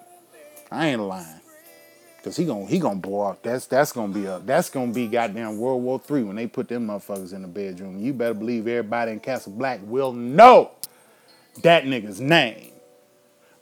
I 0.70 0.88
ain't 0.88 1.00
lying. 1.00 1.40
Cause 2.24 2.38
he 2.38 2.46
gonna 2.46 2.64
he 2.64 2.78
gonna 2.78 2.98
blow 2.98 3.20
up. 3.20 3.42
That's 3.42 3.66
that's 3.66 3.92
gonna 3.92 4.10
be 4.10 4.24
a 4.24 4.38
that's 4.38 4.70
gonna 4.70 4.94
be 4.94 5.08
goddamn 5.08 5.58
World 5.58 5.82
War 5.82 5.98
Three 5.98 6.22
when 6.22 6.36
they 6.36 6.46
put 6.46 6.68
them 6.68 6.86
motherfuckers 6.86 7.34
in 7.34 7.42
the 7.42 7.48
bedroom. 7.48 8.02
You 8.02 8.14
better 8.14 8.32
believe 8.32 8.66
everybody 8.66 9.12
in 9.12 9.20
Castle 9.20 9.52
Black 9.52 9.80
will 9.84 10.14
know 10.14 10.70
that 11.62 11.84
nigga's 11.84 12.22
name. 12.22 12.70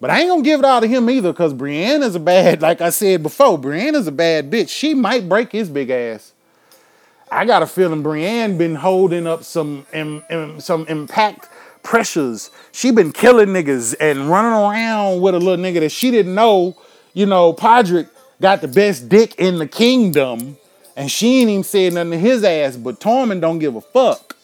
But 0.00 0.10
I 0.10 0.20
ain't 0.20 0.28
gonna 0.28 0.42
give 0.42 0.60
it 0.60 0.64
all 0.64 0.80
to 0.80 0.86
him 0.86 1.10
either, 1.10 1.32
cause 1.32 1.52
Brienne's 1.52 2.14
a 2.14 2.20
bad, 2.20 2.62
like 2.62 2.80
I 2.80 2.90
said 2.90 3.24
before, 3.24 3.58
Brienne's 3.58 4.06
a 4.06 4.12
bad 4.12 4.48
bitch. 4.48 4.68
She 4.68 4.94
might 4.94 5.28
break 5.28 5.50
his 5.50 5.68
big 5.68 5.90
ass. 5.90 6.32
I 7.32 7.44
got 7.44 7.62
a 7.62 7.66
feeling 7.66 8.04
Brienne 8.04 8.58
been 8.58 8.76
holding 8.76 9.26
up 9.26 9.42
some 9.42 9.86
some 10.58 10.86
impact 10.86 11.48
pressures. 11.82 12.52
She 12.70 12.92
been 12.92 13.10
killing 13.10 13.48
niggas 13.48 13.96
and 13.98 14.30
running 14.30 14.52
around 14.52 15.20
with 15.20 15.34
a 15.34 15.40
little 15.40 15.64
nigga 15.64 15.80
that 15.80 15.90
she 15.90 16.12
didn't 16.12 16.36
know. 16.36 16.76
You 17.12 17.26
know, 17.26 17.52
Podrick 17.52 18.08
got 18.42 18.60
the 18.60 18.68
best 18.68 19.08
dick 19.08 19.36
in 19.38 19.56
the 19.58 19.66
kingdom, 19.66 20.58
and 20.96 21.10
she 21.10 21.40
ain't 21.40 21.50
even 21.50 21.64
said 21.64 21.94
nothing 21.94 22.10
to 22.10 22.18
his 22.18 22.44
ass. 22.44 22.76
But 22.76 23.00
Tormund 23.00 23.40
don't 23.40 23.58
give 23.58 23.76
a 23.76 23.80
fuck. 23.80 24.36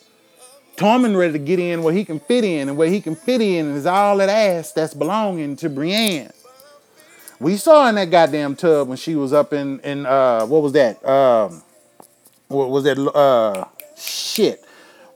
Tormund 0.77 1.19
ready 1.19 1.33
to 1.33 1.39
get 1.39 1.59
in 1.59 1.83
where 1.83 1.93
he 1.93 2.05
can 2.05 2.21
fit 2.21 2.45
in, 2.45 2.69
and 2.69 2.79
where 2.79 2.89
he 2.89 3.01
can 3.01 3.17
fit 3.17 3.43
in 3.43 3.75
is 3.77 3.85
all 3.85 4.17
that 4.19 4.29
ass 4.29 4.73
that's 4.73 4.95
belonging 4.95 5.57
to 5.57 5.69
Brienne. 5.69 6.33
We 7.41 7.57
saw 7.57 7.89
in 7.89 7.97
that 7.97 8.11
goddamn 8.11 8.57
tub 8.57 8.89
when 8.89 8.97
she 8.97 9.15
was 9.15 9.33
up 9.33 9.53
in 9.53 9.81
in 9.81 10.07
uh 10.07 10.47
what 10.47 10.63
was 10.63 10.73
that 10.73 11.05
um 11.05 11.63
what 12.49 12.71
was 12.71 12.85
that 12.85 12.99
uh 12.99 13.65
shit 13.97 14.65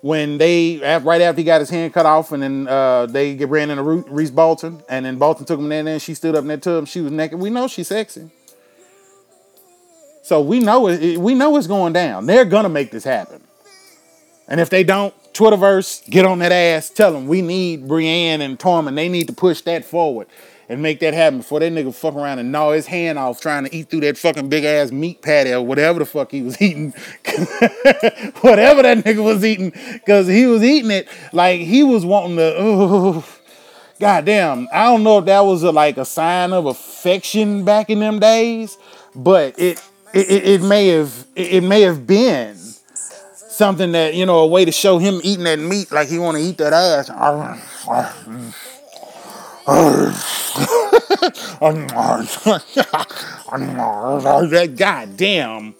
when 0.03 0.37
they 0.39 0.79
right 1.05 1.21
after 1.21 1.41
he 1.41 1.45
got 1.45 1.61
his 1.61 1.71
hand 1.71 1.95
cut 1.95 2.07
off, 2.07 2.33
and 2.33 2.43
then 2.43 2.69
uh, 2.69 3.07
they 3.07 3.37
ran 3.37 3.71
into 3.71 3.83
Reese 3.83 4.31
Bolton, 4.31 4.83
and 4.89 5.07
then 5.07 5.17
Bolton 5.17 5.47
took 5.47 5.61
him 5.61 5.71
in 5.71 5.85
there, 5.85 5.95
and 5.95 6.03
she 6.03 6.15
stood 6.15 6.35
up 6.35 6.43
in 6.43 6.49
that 6.49 6.63
tub, 6.63 6.89
she 6.89 7.01
was 7.01 7.13
naked. 7.13 7.39
We 7.39 7.51
know 7.51 7.69
she's 7.69 7.87
sexy, 7.89 8.29
so 10.23 10.41
we 10.41 10.61
know 10.61 10.89
it. 10.89 11.19
We 11.19 11.35
know 11.35 11.57
it's 11.57 11.67
going 11.67 11.93
down. 11.93 12.27
They're 12.27 12.45
gonna 12.45 12.69
make 12.69 12.91
this 12.91 13.05
happen, 13.05 13.43
and 14.49 14.61
if 14.61 14.71
they 14.71 14.85
don't, 14.85 15.15
Twitterverse, 15.33 16.09
get 16.11 16.25
on 16.25 16.39
that 16.41 16.53
ass. 16.53 16.91
Tell 16.91 17.13
them 17.13 17.27
we 17.27 17.43
need 17.43 17.89
Brienne 17.89 18.41
and 18.41 18.59
Tormund. 18.59 18.95
They 18.95 19.09
need 19.09 19.27
to 19.29 19.33
push 19.33 19.63
that 19.63 19.85
forward 19.85 20.27
and 20.69 20.81
make 20.81 21.01
that 21.01 21.13
happen 21.13 21.39
before 21.39 21.61
that 21.61 21.73
nigga 21.73 21.95
fuck 21.95 22.15
around 22.15 22.39
and 22.39 22.51
gnaw 22.53 22.73
his 22.73 22.87
hand 22.87 23.19
off 23.19 23.41
trying 23.41 23.65
to 23.65 23.75
eat 23.75 23.91
through 23.91 24.01
that 24.01 24.17
fucking 24.17 24.49
big 24.49 24.65
ass 24.65 24.91
meat 24.91 25.21
patty 25.21 25.53
or 25.53 25.61
whatever 25.61 25.99
the 25.99 26.07
fuck 26.07 26.31
he 26.31 26.43
was 26.43 26.61
eating. 26.63 26.91
whatever 28.41 28.83
that 28.83 28.99
nigga 29.05 29.23
was 29.23 29.45
eating, 29.45 29.73
because 29.93 30.27
he 30.27 30.47
was 30.47 30.63
eating 30.63 30.91
it 30.91 31.09
like 31.33 31.61
he 31.61 31.83
was 31.83 32.05
wanting 32.05 32.37
to. 32.37 32.55
Oh, 32.57 33.25
goddamn, 34.01 34.69
I 34.73 34.85
don't 34.85 35.03
know 35.03 35.19
if 35.19 35.27
that 35.27 35.41
was 35.41 35.63
a, 35.63 35.73
like 35.73 35.97
a 35.97 36.05
sign 36.05 36.53
of 36.53 36.67
affection 36.67 37.65
back 37.65 37.91
in 37.91 38.01
them 38.01 38.19
days, 38.19 38.79
but 39.15 39.59
it 39.59 39.83
it, 40.15 40.45
it 40.45 40.63
may 40.63 40.89
have 40.89 41.27
it 41.35 41.63
may 41.63 41.83
have 41.83 42.07
been 42.07 42.57
something 43.35 43.93
that 43.93 44.15
you 44.15 44.27
know 44.27 44.41
a 44.41 44.47
way 44.47 44.65
to 44.65 44.73
show 44.73 44.99
him 44.99 45.21
eating 45.23 45.45
that 45.45 45.59
meat 45.59 45.91
like 45.93 46.09
he 46.09 46.19
want 46.19 46.37
to 46.37 46.43
eat 46.43 46.59
that 46.59 46.73
ass. 46.73 47.11
that 54.51 54.75
goddamn. 54.77 55.75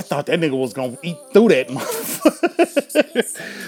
I 0.00 0.02
thought 0.02 0.24
that 0.26 0.40
nigga 0.40 0.58
was 0.58 0.72
gonna 0.72 0.96
eat 1.02 1.18
through 1.30 1.48
that. 1.48 1.68
Motherfucker. 1.68 2.30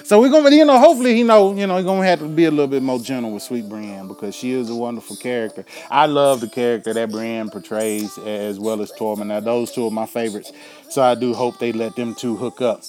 so 0.06 0.18
we're 0.18 0.30
gonna, 0.30 0.48
you 0.48 0.64
know, 0.64 0.78
hopefully 0.78 1.14
he 1.14 1.22
know, 1.24 1.54
you 1.54 1.66
know, 1.66 1.76
he's 1.76 1.84
gonna 1.84 2.06
have 2.06 2.20
to 2.20 2.26
be 2.26 2.46
a 2.46 2.50
little 2.50 2.68
bit 2.68 2.82
more 2.82 2.98
gentle 2.98 3.32
with 3.32 3.42
Sweet 3.42 3.68
Brienne 3.68 4.08
because 4.08 4.34
she 4.34 4.52
is 4.52 4.70
a 4.70 4.74
wonderful 4.74 5.16
character. 5.16 5.66
I 5.90 6.06
love 6.06 6.40
the 6.40 6.48
character 6.48 6.94
that 6.94 7.10
Brienne 7.10 7.50
portrays 7.50 8.16
as 8.16 8.58
well 8.58 8.80
as 8.80 8.90
Tormund. 8.92 9.26
Now 9.26 9.40
those 9.40 9.72
two 9.72 9.86
are 9.86 9.90
my 9.90 10.06
favorites, 10.06 10.52
so 10.88 11.02
I 11.02 11.16
do 11.16 11.34
hope 11.34 11.58
they 11.58 11.70
let 11.70 11.96
them 11.96 12.14
two 12.14 12.34
hook 12.34 12.62
up. 12.62 12.80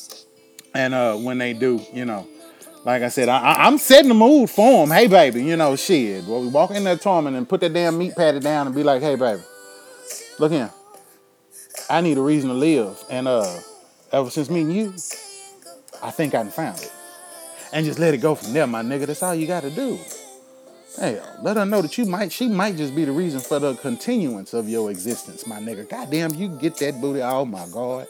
And 0.73 0.93
uh, 0.93 1.17
when 1.17 1.37
they 1.37 1.51
do, 1.51 1.81
you 1.91 2.05
know, 2.05 2.25
like 2.85 3.03
I 3.03 3.09
said, 3.09 3.27
I, 3.27 3.67
am 3.67 3.77
setting 3.77 4.07
the 4.07 4.15
mood 4.15 4.49
for 4.49 4.85
him. 4.85 4.89
Hey, 4.89 5.07
baby, 5.07 5.43
you 5.43 5.57
know, 5.57 5.75
shit. 5.75 6.23
Well, 6.23 6.39
we 6.39 6.47
walk 6.47 6.71
in 6.71 6.85
that 6.85 7.01
Tormund 7.01 7.35
and 7.35 7.49
put 7.49 7.59
that 7.59 7.73
damn 7.73 7.97
meat 7.97 8.15
patty 8.15 8.39
down 8.39 8.67
and 8.67 8.75
be 8.75 8.83
like, 8.83 9.01
hey, 9.01 9.15
baby, 9.15 9.41
look 10.39 10.53
here. 10.53 10.71
I 11.89 12.01
need 12.01 12.17
a 12.17 12.21
reason 12.21 12.49
to 12.49 12.55
live. 12.55 13.03
And 13.09 13.27
uh, 13.27 13.59
ever 14.11 14.29
since 14.29 14.49
meeting 14.49 14.71
you, 14.71 14.93
I 16.01 16.11
think 16.11 16.33
I 16.33 16.43
found 16.49 16.79
it. 16.79 16.91
And 17.71 17.85
just 17.85 17.99
let 17.99 18.13
it 18.13 18.17
go 18.17 18.35
from 18.35 18.53
there, 18.53 18.67
my 18.67 18.83
nigga. 18.83 19.07
That's 19.07 19.23
all 19.23 19.33
you 19.33 19.47
got 19.47 19.63
to 19.63 19.71
do. 19.71 19.97
Hey, 20.99 21.19
let 21.41 21.57
her 21.57 21.65
know 21.65 21.81
that 21.81 21.97
you 21.97 22.05
might, 22.05 22.31
she 22.31 22.47
might 22.47 22.77
just 22.77 22.95
be 22.95 23.03
the 23.03 23.11
reason 23.11 23.39
for 23.39 23.57
the 23.57 23.73
continuance 23.75 24.53
of 24.53 24.69
your 24.69 24.91
existence, 24.91 25.47
my 25.47 25.57
nigga. 25.57 25.89
Goddamn, 25.89 26.35
you 26.35 26.49
get 26.49 26.77
that 26.77 27.01
booty. 27.01 27.21
Oh 27.21 27.45
my 27.45 27.65
God. 27.71 28.07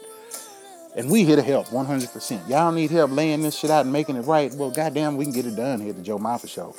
And 0.96 1.10
we 1.10 1.24
here 1.24 1.38
to 1.38 1.42
help 1.42 1.68
100%. 1.68 2.50
Y'all 2.50 2.72
need 2.72 2.92
help 2.92 3.12
laying 3.12 3.42
this 3.42 3.56
shit 3.56 3.72
out 3.72 3.86
and 3.86 3.94
making 3.94 4.18
it 4.18 4.22
right. 4.22 4.54
Well, 4.54 4.70
goddamn, 4.70 5.16
we 5.16 5.26
can 5.26 5.34
get 5.34 5.46
it 5.46 5.56
done 5.56 5.80
here 5.80 5.92
at 5.92 5.96
the 5.96 6.04
Joe 6.04 6.20
Moffett 6.20 6.50
Show. 6.50 6.76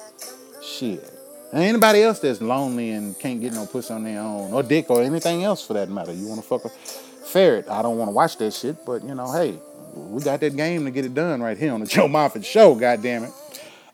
Shit. 0.62 1.13
Anybody 1.54 2.02
else 2.02 2.18
that's 2.18 2.40
lonely 2.40 2.90
and 2.90 3.16
can't 3.18 3.40
get 3.40 3.52
no 3.52 3.64
pussy 3.64 3.94
on 3.94 4.02
their 4.02 4.20
own, 4.20 4.52
or 4.52 4.64
dick, 4.64 4.90
or 4.90 5.02
anything 5.02 5.44
else 5.44 5.64
for 5.64 5.74
that 5.74 5.88
matter. 5.88 6.12
You 6.12 6.26
want 6.26 6.42
to 6.42 6.46
fuck 6.46 6.64
a 6.64 6.68
ferret? 6.68 7.68
I 7.68 7.80
don't 7.80 7.96
want 7.96 8.08
to 8.08 8.12
watch 8.12 8.36
that 8.38 8.52
shit, 8.52 8.84
but 8.84 9.04
you 9.04 9.14
know, 9.14 9.30
hey, 9.30 9.58
we 9.94 10.20
got 10.20 10.40
that 10.40 10.56
game 10.56 10.84
to 10.84 10.90
get 10.90 11.04
it 11.04 11.14
done 11.14 11.40
right 11.40 11.56
here 11.56 11.72
on 11.72 11.80
the 11.80 11.86
Joe 11.94 12.08
Moffett 12.08 12.44
Show. 12.44 12.74
God 12.74 13.02
damn 13.02 13.24
it! 13.24 13.30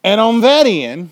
And 0.03 0.21
on 0.21 0.41
that 0.41 0.67
end, 0.67 1.11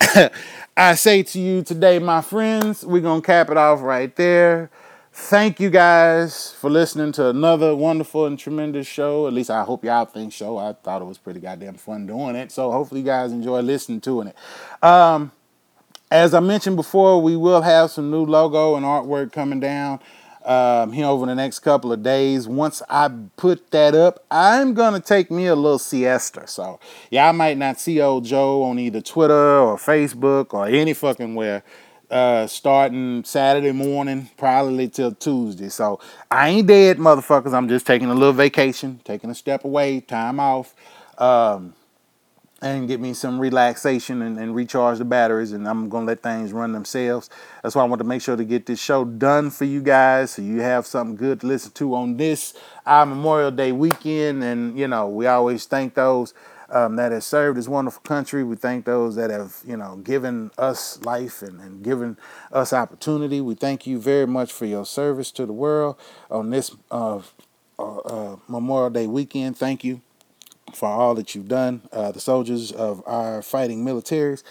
I 0.76 0.94
say 0.94 1.24
to 1.24 1.40
you 1.40 1.62
today, 1.62 1.98
my 1.98 2.20
friends, 2.20 2.84
we're 2.84 3.02
gonna 3.02 3.20
cap 3.20 3.50
it 3.50 3.56
off 3.56 3.82
right 3.82 4.14
there. 4.14 4.70
Thank 5.12 5.58
you 5.58 5.68
guys 5.68 6.52
for 6.52 6.70
listening 6.70 7.10
to 7.12 7.30
another 7.30 7.74
wonderful 7.74 8.26
and 8.26 8.38
tremendous 8.38 8.86
show. 8.86 9.26
At 9.26 9.32
least 9.32 9.50
I 9.50 9.64
hope 9.64 9.84
y'all 9.84 10.04
think 10.04 10.32
so. 10.32 10.56
I 10.56 10.74
thought 10.74 11.02
it 11.02 11.06
was 11.06 11.18
pretty 11.18 11.40
goddamn 11.40 11.74
fun 11.74 12.06
doing 12.06 12.36
it. 12.36 12.52
So 12.52 12.70
hopefully 12.70 13.00
you 13.00 13.06
guys 13.06 13.32
enjoy 13.32 13.60
listening 13.60 14.00
to 14.02 14.20
it. 14.20 14.36
Um, 14.80 15.32
as 16.10 16.34
I 16.34 16.40
mentioned 16.40 16.76
before, 16.76 17.20
we 17.20 17.36
will 17.36 17.62
have 17.62 17.90
some 17.90 18.10
new 18.10 18.24
logo 18.24 18.76
and 18.76 18.84
artwork 18.84 19.32
coming 19.32 19.60
down 19.60 20.00
um, 20.44 20.92
here 20.92 21.06
over 21.06 21.26
the 21.26 21.34
next 21.34 21.58
couple 21.60 21.92
of 21.92 22.02
days. 22.02 22.48
Once 22.48 22.82
I 22.88 23.10
put 23.36 23.70
that 23.70 23.94
up, 23.94 24.24
I'm 24.30 24.72
gonna 24.74 25.00
take 25.00 25.30
me 25.30 25.46
a 25.46 25.54
little 25.54 25.78
siesta. 25.78 26.46
So 26.46 26.80
yeah, 27.10 27.28
I 27.28 27.32
might 27.32 27.58
not 27.58 27.78
see 27.78 28.00
old 28.00 28.24
Joe 28.24 28.62
on 28.62 28.78
either 28.78 29.00
Twitter 29.00 29.58
or 29.58 29.76
Facebook 29.76 30.54
or 30.54 30.66
any 30.66 30.94
fucking 30.94 31.34
where. 31.34 31.62
Uh, 32.10 32.46
starting 32.46 33.22
Saturday 33.22 33.70
morning, 33.70 34.30
probably 34.38 34.88
till 34.88 35.14
Tuesday. 35.14 35.68
So 35.68 36.00
I 36.30 36.48
ain't 36.48 36.66
dead, 36.66 36.96
motherfuckers. 36.96 37.52
I'm 37.52 37.68
just 37.68 37.86
taking 37.86 38.08
a 38.08 38.14
little 38.14 38.32
vacation, 38.32 38.98
taking 39.04 39.28
a 39.28 39.34
step 39.34 39.62
away, 39.62 40.00
time 40.00 40.40
off. 40.40 40.74
Um, 41.18 41.74
and 42.60 42.88
get 42.88 43.00
me 43.00 43.14
some 43.14 43.38
relaxation 43.38 44.22
and, 44.22 44.38
and, 44.38 44.54
recharge 44.54 44.98
the 44.98 45.04
batteries 45.04 45.52
and 45.52 45.68
I'm 45.68 45.88
gonna 45.88 46.06
let 46.06 46.22
things 46.22 46.52
run 46.52 46.72
themselves. 46.72 47.30
That's 47.62 47.74
why 47.74 47.82
I 47.82 47.86
want 47.86 48.00
to 48.00 48.04
make 48.04 48.20
sure 48.20 48.36
to 48.36 48.44
get 48.44 48.66
this 48.66 48.80
show 48.80 49.04
done 49.04 49.50
for 49.50 49.64
you 49.64 49.80
guys 49.80 50.32
so 50.32 50.42
you 50.42 50.60
have 50.60 50.86
something 50.86 51.16
good 51.16 51.40
to 51.40 51.46
listen 51.46 51.70
to 51.72 51.94
on 51.94 52.16
this 52.16 52.54
our 52.84 53.06
Memorial 53.06 53.52
Day 53.52 53.70
weekend. 53.70 54.42
And 54.42 54.76
you 54.76 54.88
know, 54.88 55.08
we 55.08 55.26
always 55.26 55.66
thank 55.66 55.94
those 55.94 56.34
um, 56.70 56.96
that 56.96 57.12
have 57.12 57.24
served 57.24 57.58
this 57.58 57.68
wonderful 57.68 58.02
country. 58.02 58.42
We 58.42 58.56
thank 58.56 58.84
those 58.84 59.14
that 59.16 59.30
have, 59.30 59.56
you 59.64 59.76
know, 59.76 59.96
given 59.96 60.50
us 60.58 61.02
life 61.04 61.42
and, 61.42 61.60
and 61.60 61.82
given 61.82 62.16
us 62.52 62.72
opportunity. 62.72 63.40
We 63.40 63.54
thank 63.54 63.86
you 63.86 64.00
very 64.00 64.26
much 64.26 64.52
for 64.52 64.66
your 64.66 64.84
service 64.84 65.30
to 65.32 65.46
the 65.46 65.52
world 65.52 65.96
on 66.30 66.50
this 66.50 66.74
uh, 66.90 67.20
uh, 67.78 67.98
uh 67.98 68.36
Memorial 68.48 68.90
Day 68.90 69.06
weekend. 69.06 69.56
Thank 69.56 69.84
you 69.84 70.02
for 70.74 70.88
all 70.88 71.14
that 71.14 71.34
you've 71.34 71.48
done, 71.48 71.82
uh, 71.92 72.12
the 72.12 72.20
soldiers 72.20 72.72
of 72.72 73.02
our 73.06 73.42
fighting 73.42 73.84
militaries. 73.84 74.42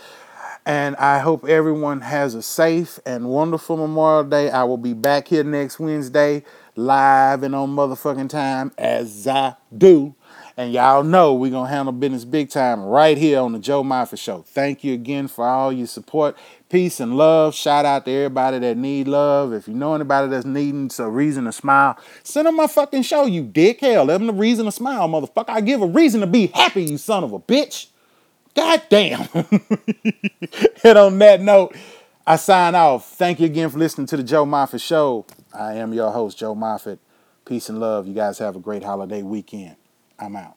And 0.65 0.97
I 0.97 1.19
hope 1.19 1.47
everyone 1.47 2.01
has 2.01 2.36
a 2.36 2.41
safe 2.41 2.99
and 3.06 3.30
wonderful 3.30 3.77
Memorial 3.77 4.25
Day. 4.25 4.49
I 4.49 4.65
will 4.65 4.77
be 4.77 4.93
back 4.93 5.30
here 5.30 5.45
next 5.45 5.80
Wednesday, 5.80 6.43
live 6.75 7.43
and 7.43 7.56
on 7.56 7.69
motherfucking 7.69 8.30
time, 8.30 8.73
as 8.77 9.25
I 9.27 9.56
do. 9.75 10.13
And 10.60 10.74
y'all 10.74 11.04
know 11.04 11.36
we're 11.36 11.52
going 11.52 11.70
to 11.70 11.72
handle 11.72 11.91
business 11.91 12.26
big 12.26 12.50
time 12.50 12.82
right 12.82 13.15
here 13.15 13.39
on 13.41 13.52
the 13.52 13.60
Joe 13.60 13.84
Moffett 13.84 14.20
Show. 14.20 14.41
Thank 14.41 14.84
you 14.84 14.96
again 14.96 15.28
for 15.28 15.48
all 15.48 15.72
your 15.72 15.86
support. 15.86 16.36
Peace 16.67 17.00
and 17.00 17.15
love. 17.15 17.54
Shout 17.54 17.86
out 17.86 18.06
to 18.06 18.12
everybody 18.12 18.58
that 18.58 18.76
need 18.76 19.08
love. 19.08 19.54
If 19.54 19.67
you 19.67 19.76
know 19.76 19.93
anybody 19.93 20.30
that's 20.30 20.48
needing 20.48 20.89
a 20.98 21.10
reason 21.12 21.46
to 21.46 21.52
smile, 21.52 21.96
send 22.24 22.48
them 22.48 22.56
my 22.56 22.65
fucking 22.65 23.04
show, 23.04 23.28
you 23.28 23.43
dick. 23.43 23.82
Hell, 23.82 24.06
let 24.06 24.17
them 24.17 24.30
a 24.30 24.34
reason 24.34 24.65
to 24.65 24.72
smile, 24.72 25.08
motherfucker. 25.08 25.50
I 25.50 25.62
give 25.62 25.84
a 25.84 25.86
reason 25.86 26.22
to 26.22 26.28
be 26.28 26.48
happy, 26.48 26.86
you 26.86 26.98
son 26.98 27.24
of 27.24 27.34
a 27.34 27.39
bitch. 27.39 27.89
God 28.56 28.82
damn. 28.89 29.30
and 30.84 30.98
on 30.98 31.20
that 31.20 31.39
note, 31.39 31.76
I 32.26 32.36
sign 32.36 32.74
off. 32.74 33.08
Thank 33.12 33.39
you 33.39 33.46
again 33.46 33.70
for 33.70 33.78
listening 33.78 34.08
to 34.08 34.17
the 34.17 34.24
Joe 34.24 34.43
Moffett 34.43 34.82
Show. 34.82 35.28
I 35.54 35.76
am 35.76 35.93
your 35.93 36.10
host, 36.10 36.39
Joe 36.39 36.56
Moffett. 36.56 36.98
Peace 37.46 37.70
and 37.70 37.80
love. 37.80 38.08
You 38.08 38.15
guys 38.15 38.39
have 38.39 38.56
a 38.56 38.60
great 38.60 38.84
holiday 38.84 39.22
weekend. 39.22 39.76
I'm 40.19 40.36
out. 40.36 40.57